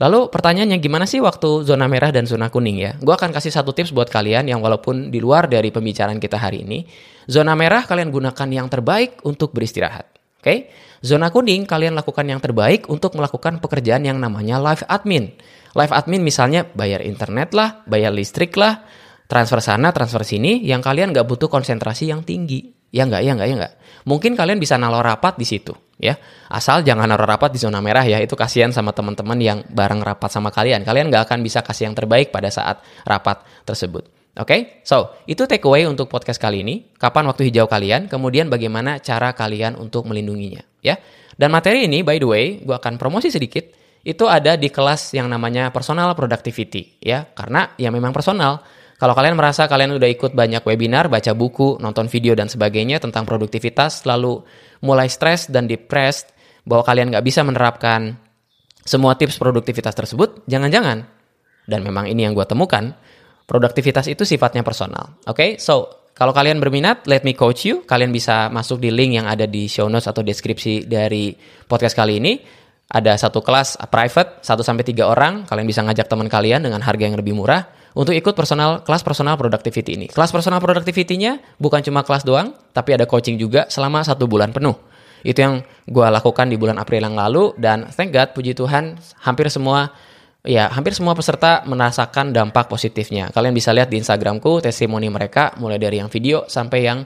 Lalu 0.01 0.33
pertanyaannya 0.33 0.81
gimana 0.81 1.05
sih 1.05 1.21
waktu 1.21 1.61
zona 1.61 1.85
merah 1.85 2.09
dan 2.09 2.25
zona 2.25 2.49
kuning 2.49 2.81
ya? 2.81 2.97
Gue 2.97 3.13
akan 3.13 3.29
kasih 3.29 3.53
satu 3.53 3.69
tips 3.69 3.93
buat 3.93 4.09
kalian 4.09 4.49
yang 4.49 4.57
walaupun 4.65 5.13
di 5.13 5.21
luar 5.21 5.45
dari 5.45 5.69
pembicaraan 5.69 6.17
kita 6.17 6.41
hari 6.41 6.65
ini. 6.65 6.89
Zona 7.29 7.53
merah 7.53 7.85
kalian 7.85 8.09
gunakan 8.09 8.49
yang 8.49 8.65
terbaik 8.65 9.21
untuk 9.29 9.53
beristirahat. 9.53 10.09
Oke? 10.41 10.45
Okay? 10.49 10.57
Zona 11.05 11.29
kuning 11.29 11.69
kalian 11.69 11.93
lakukan 11.93 12.25
yang 12.25 12.41
terbaik 12.41 12.89
untuk 12.89 13.13
melakukan 13.13 13.61
pekerjaan 13.61 14.01
yang 14.01 14.17
namanya 14.17 14.57
live 14.57 14.81
admin. 14.89 15.37
Live 15.71 15.93
admin 15.95 16.19
misalnya 16.19 16.67
bayar 16.75 16.99
internet 17.03 17.55
lah, 17.55 17.83
bayar 17.87 18.11
listrik 18.11 18.55
lah, 18.59 18.83
transfer 19.31 19.63
sana, 19.63 19.95
transfer 19.95 20.27
sini, 20.27 20.59
yang 20.67 20.83
kalian 20.83 21.15
nggak 21.15 21.23
butuh 21.23 21.47
konsentrasi 21.47 22.11
yang 22.11 22.27
tinggi. 22.27 22.75
Ya 22.91 23.07
nggak, 23.07 23.23
ya 23.23 23.31
nggak, 23.39 23.47
ya 23.47 23.55
nggak. 23.55 23.73
Mungkin 24.03 24.35
kalian 24.35 24.59
bisa 24.59 24.75
nalar 24.75 25.07
rapat 25.07 25.39
di 25.39 25.47
situ, 25.47 25.71
ya. 25.95 26.19
Asal 26.51 26.83
jangan 26.83 27.07
naruh 27.07 27.23
rapat 27.23 27.55
di 27.55 27.59
zona 27.63 27.79
merah 27.79 28.03
ya, 28.03 28.19
itu 28.19 28.35
kasihan 28.35 28.75
sama 28.75 28.91
teman-teman 28.91 29.39
yang 29.39 29.63
bareng 29.71 30.03
rapat 30.03 30.27
sama 30.27 30.51
kalian. 30.51 30.83
Kalian 30.83 31.07
nggak 31.07 31.31
akan 31.31 31.39
bisa 31.39 31.63
kasih 31.63 31.87
yang 31.87 31.95
terbaik 31.95 32.35
pada 32.35 32.51
saat 32.51 32.83
rapat 33.07 33.47
tersebut. 33.63 34.11
Oke, 34.31 34.47
okay? 34.47 34.59
so 34.87 35.11
itu 35.27 35.43
takeaway 35.43 35.87
untuk 35.87 36.11
podcast 36.11 36.39
kali 36.39 36.63
ini. 36.63 36.91
Kapan 36.95 37.31
waktu 37.31 37.47
hijau 37.51 37.67
kalian? 37.67 38.11
Kemudian 38.11 38.47
bagaimana 38.47 38.99
cara 38.99 39.31
kalian 39.35 39.79
untuk 39.79 40.07
melindunginya, 40.07 40.63
ya? 40.83 40.99
Dan 41.35 41.51
materi 41.51 41.87
ini, 41.87 42.03
by 42.03 42.19
the 42.19 42.27
way, 42.27 42.45
gue 42.59 42.75
akan 42.75 42.99
promosi 42.99 43.31
sedikit. 43.31 43.80
Itu 44.01 44.25
ada 44.25 44.57
di 44.57 44.73
kelas 44.73 45.13
yang 45.13 45.29
namanya 45.29 45.69
personal 45.69 46.13
productivity, 46.17 46.97
ya, 47.01 47.29
karena 47.37 47.73
ya 47.77 47.93
memang 47.93 48.09
personal. 48.11 48.65
Kalau 48.97 49.17
kalian 49.17 49.33
merasa 49.33 49.65
kalian 49.65 49.97
udah 49.97 50.09
ikut 50.09 50.37
banyak 50.37 50.61
webinar, 50.61 51.09
baca 51.09 51.33
buku, 51.33 51.81
nonton 51.81 52.05
video 52.05 52.37
dan 52.37 52.49
sebagainya 52.49 53.01
tentang 53.01 53.25
produktivitas, 53.25 54.05
lalu 54.05 54.41
mulai 54.85 55.09
stres 55.09 55.49
dan 55.49 55.65
depressed 55.65 56.29
bahwa 56.65 56.85
kalian 56.85 57.09
nggak 57.09 57.25
bisa 57.25 57.41
menerapkan 57.41 58.17
semua 58.85 59.17
tips 59.17 59.41
produktivitas 59.41 59.93
tersebut, 59.93 60.45
jangan-jangan. 60.45 61.05
Dan 61.65 61.85
memang 61.85 62.09
ini 62.09 62.25
yang 62.25 62.33
gue 62.33 62.45
temukan 62.45 62.93
Produktivitas 63.51 64.07
itu 64.07 64.23
sifatnya 64.23 64.63
personal. 64.63 65.19
Oke, 65.27 65.35
okay? 65.35 65.49
so 65.59 66.07
kalau 66.15 66.31
kalian 66.31 66.63
berminat, 66.63 67.03
let 67.03 67.27
me 67.27 67.35
coach 67.35 67.67
you. 67.67 67.83
Kalian 67.83 68.07
bisa 68.15 68.47
masuk 68.47 68.79
di 68.79 68.87
link 68.95 69.19
yang 69.19 69.27
ada 69.27 69.43
di 69.43 69.67
show 69.67 69.91
notes 69.91 70.07
atau 70.07 70.23
deskripsi 70.23 70.87
dari 70.87 71.35
podcast 71.67 71.91
kali 71.91 72.23
ini. 72.23 72.39
Ada 72.91 73.15
satu 73.15 73.39
kelas 73.39 73.79
private, 73.87 74.43
1 74.43 74.67
sampai 74.67 74.83
3 74.83 75.07
orang. 75.07 75.47
Kalian 75.47 75.63
bisa 75.63 75.79
ngajak 75.79 76.11
teman 76.11 76.27
kalian 76.27 76.59
dengan 76.59 76.83
harga 76.83 77.07
yang 77.07 77.15
lebih 77.15 77.31
murah 77.31 77.63
untuk 77.95 78.11
ikut 78.11 78.35
personal 78.35 78.83
kelas 78.83 79.03
personal 79.03 79.39
productivity 79.39 79.95
ini. 79.95 80.07
Kelas 80.11 80.31
personal 80.31 80.59
productivity-nya 80.59 81.39
bukan 81.55 81.79
cuma 81.83 82.03
kelas 82.03 82.27
doang, 82.27 82.51
tapi 82.75 82.95
ada 82.95 83.07
coaching 83.07 83.39
juga 83.39 83.67
selama 83.71 84.03
satu 84.03 84.27
bulan 84.27 84.51
penuh. 84.51 84.75
Itu 85.21 85.39
yang 85.39 85.55
gue 85.85 86.07
lakukan 86.07 86.49
di 86.49 86.57
bulan 86.57 86.81
April 86.81 87.05
yang 87.05 87.15
lalu 87.15 87.53
dan 87.55 87.87
thank 87.93 88.11
God, 88.11 88.33
puji 88.33 88.57
Tuhan, 88.57 88.97
hampir 89.23 89.47
semua 89.47 89.93
ya 90.41 90.73
hampir 90.73 90.97
semua 90.97 91.13
peserta 91.13 91.61
merasakan 91.69 92.33
dampak 92.33 92.65
positifnya. 92.67 93.29
Kalian 93.29 93.53
bisa 93.53 93.69
lihat 93.71 93.93
di 93.93 94.01
Instagramku 94.01 94.59
testimoni 94.59 95.07
mereka 95.07 95.53
mulai 95.61 95.77
dari 95.77 96.01
yang 96.01 96.09
video 96.09 96.49
sampai 96.49 96.79
yang 96.81 97.05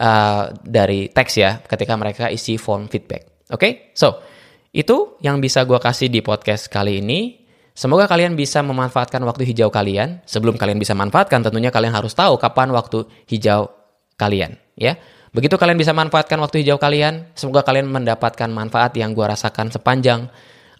uh, 0.00 0.42
dari 0.64 1.12
teks 1.12 1.32
ya 1.36 1.60
ketika 1.60 1.94
mereka 2.00 2.32
isi 2.32 2.56
form 2.56 2.88
feedback. 2.88 3.46
Oke, 3.50 3.60
okay? 3.60 3.72
so 3.92 4.22
itu 4.70 5.18
yang 5.18 5.42
bisa 5.42 5.66
gue 5.66 5.78
kasih 5.78 6.06
di 6.06 6.22
podcast 6.22 6.70
kali 6.70 7.02
ini. 7.02 7.42
Semoga 7.74 8.06
kalian 8.10 8.34
bisa 8.34 8.60
memanfaatkan 8.60 9.22
waktu 9.24 9.46
hijau 9.46 9.70
kalian. 9.72 10.22
Sebelum 10.26 10.58
kalian 10.58 10.78
bisa 10.78 10.92
manfaatkan, 10.92 11.42
tentunya 11.42 11.72
kalian 11.72 11.94
harus 11.94 12.14
tahu 12.14 12.36
kapan 12.38 12.70
waktu 12.74 13.06
hijau 13.30 13.72
kalian. 14.20 14.58
Ya, 14.76 15.00
begitu 15.32 15.56
kalian 15.56 15.78
bisa 15.78 15.90
manfaatkan 15.96 16.38
waktu 16.42 16.62
hijau 16.62 16.76
kalian, 16.76 17.32
semoga 17.34 17.64
kalian 17.64 17.88
mendapatkan 17.88 18.48
manfaat 18.52 18.94
yang 18.98 19.16
gue 19.16 19.24
rasakan 19.24 19.72
sepanjang 19.72 20.28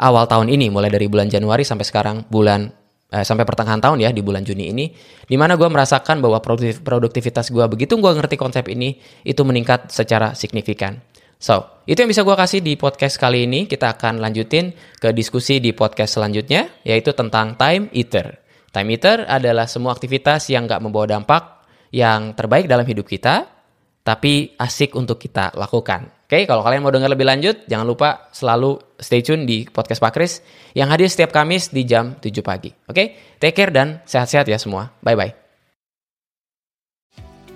awal 0.01 0.25
tahun 0.25 0.49
ini 0.49 0.73
mulai 0.73 0.89
dari 0.89 1.07
bulan 1.07 1.29
Januari 1.29 1.63
sampai 1.63 1.85
sekarang 1.85 2.25
bulan 2.33 2.73
eh, 3.13 3.25
sampai 3.25 3.45
pertengahan 3.45 3.79
tahun 3.79 4.01
ya 4.01 4.11
di 4.11 4.25
bulan 4.25 4.43
Juni 4.43 4.73
ini 4.73 4.89
di 5.29 5.37
mana 5.37 5.61
gue 5.61 5.69
merasakan 5.69 6.25
bahwa 6.25 6.41
produktivitas 6.81 7.53
gue 7.53 7.65
begitu 7.69 8.01
gue 8.01 8.13
ngerti 8.17 8.41
konsep 8.41 8.65
ini 8.73 8.97
itu 9.23 9.45
meningkat 9.45 9.93
secara 9.93 10.33
signifikan. 10.33 11.05
So, 11.41 11.81
itu 11.89 11.97
yang 12.05 12.13
bisa 12.13 12.21
gue 12.21 12.37
kasih 12.37 12.61
di 12.61 12.77
podcast 12.77 13.17
kali 13.17 13.49
ini. 13.49 13.65
Kita 13.65 13.97
akan 13.97 14.21
lanjutin 14.21 14.77
ke 15.01 15.09
diskusi 15.17 15.57
di 15.57 15.73
podcast 15.73 16.21
selanjutnya, 16.21 16.69
yaitu 16.85 17.17
tentang 17.17 17.57
time 17.57 17.89
eater. 17.97 18.45
Time 18.71 18.89
eater 18.93 19.25
adalah 19.25 19.65
semua 19.65 19.97
aktivitas 19.97 20.53
yang 20.53 20.69
gak 20.69 20.85
membawa 20.85 21.09
dampak 21.09 21.65
yang 21.91 22.37
terbaik 22.37 22.69
dalam 22.69 22.85
hidup 22.85 23.09
kita, 23.09 23.49
tapi 24.05 24.55
asik 24.61 24.95
untuk 24.95 25.17
kita 25.17 25.57
lakukan. 25.57 26.21
Oke, 26.31 26.47
kalau 26.47 26.63
kalian 26.63 26.87
mau 26.87 26.95
dengar 26.95 27.11
lebih 27.11 27.27
lanjut, 27.27 27.67
jangan 27.67 27.89
lupa 27.89 28.31
selalu 28.31 28.79
stay 29.03 29.19
tune 29.19 29.43
di 29.43 29.67
podcast 29.67 29.99
Pak 29.99 30.13
Kris 30.15 30.33
yang 30.79 30.87
hadir 30.87 31.11
setiap 31.11 31.35
Kamis 31.35 31.75
di 31.75 31.83
jam 31.83 32.23
7 32.23 32.31
pagi. 32.47 32.71
Oke, 32.87 33.37
take 33.43 33.57
care 33.57 33.75
dan 33.75 34.07
sehat-sehat 34.07 34.47
ya 34.47 34.61
semua. 34.61 34.95
Bye-bye. 35.03 35.40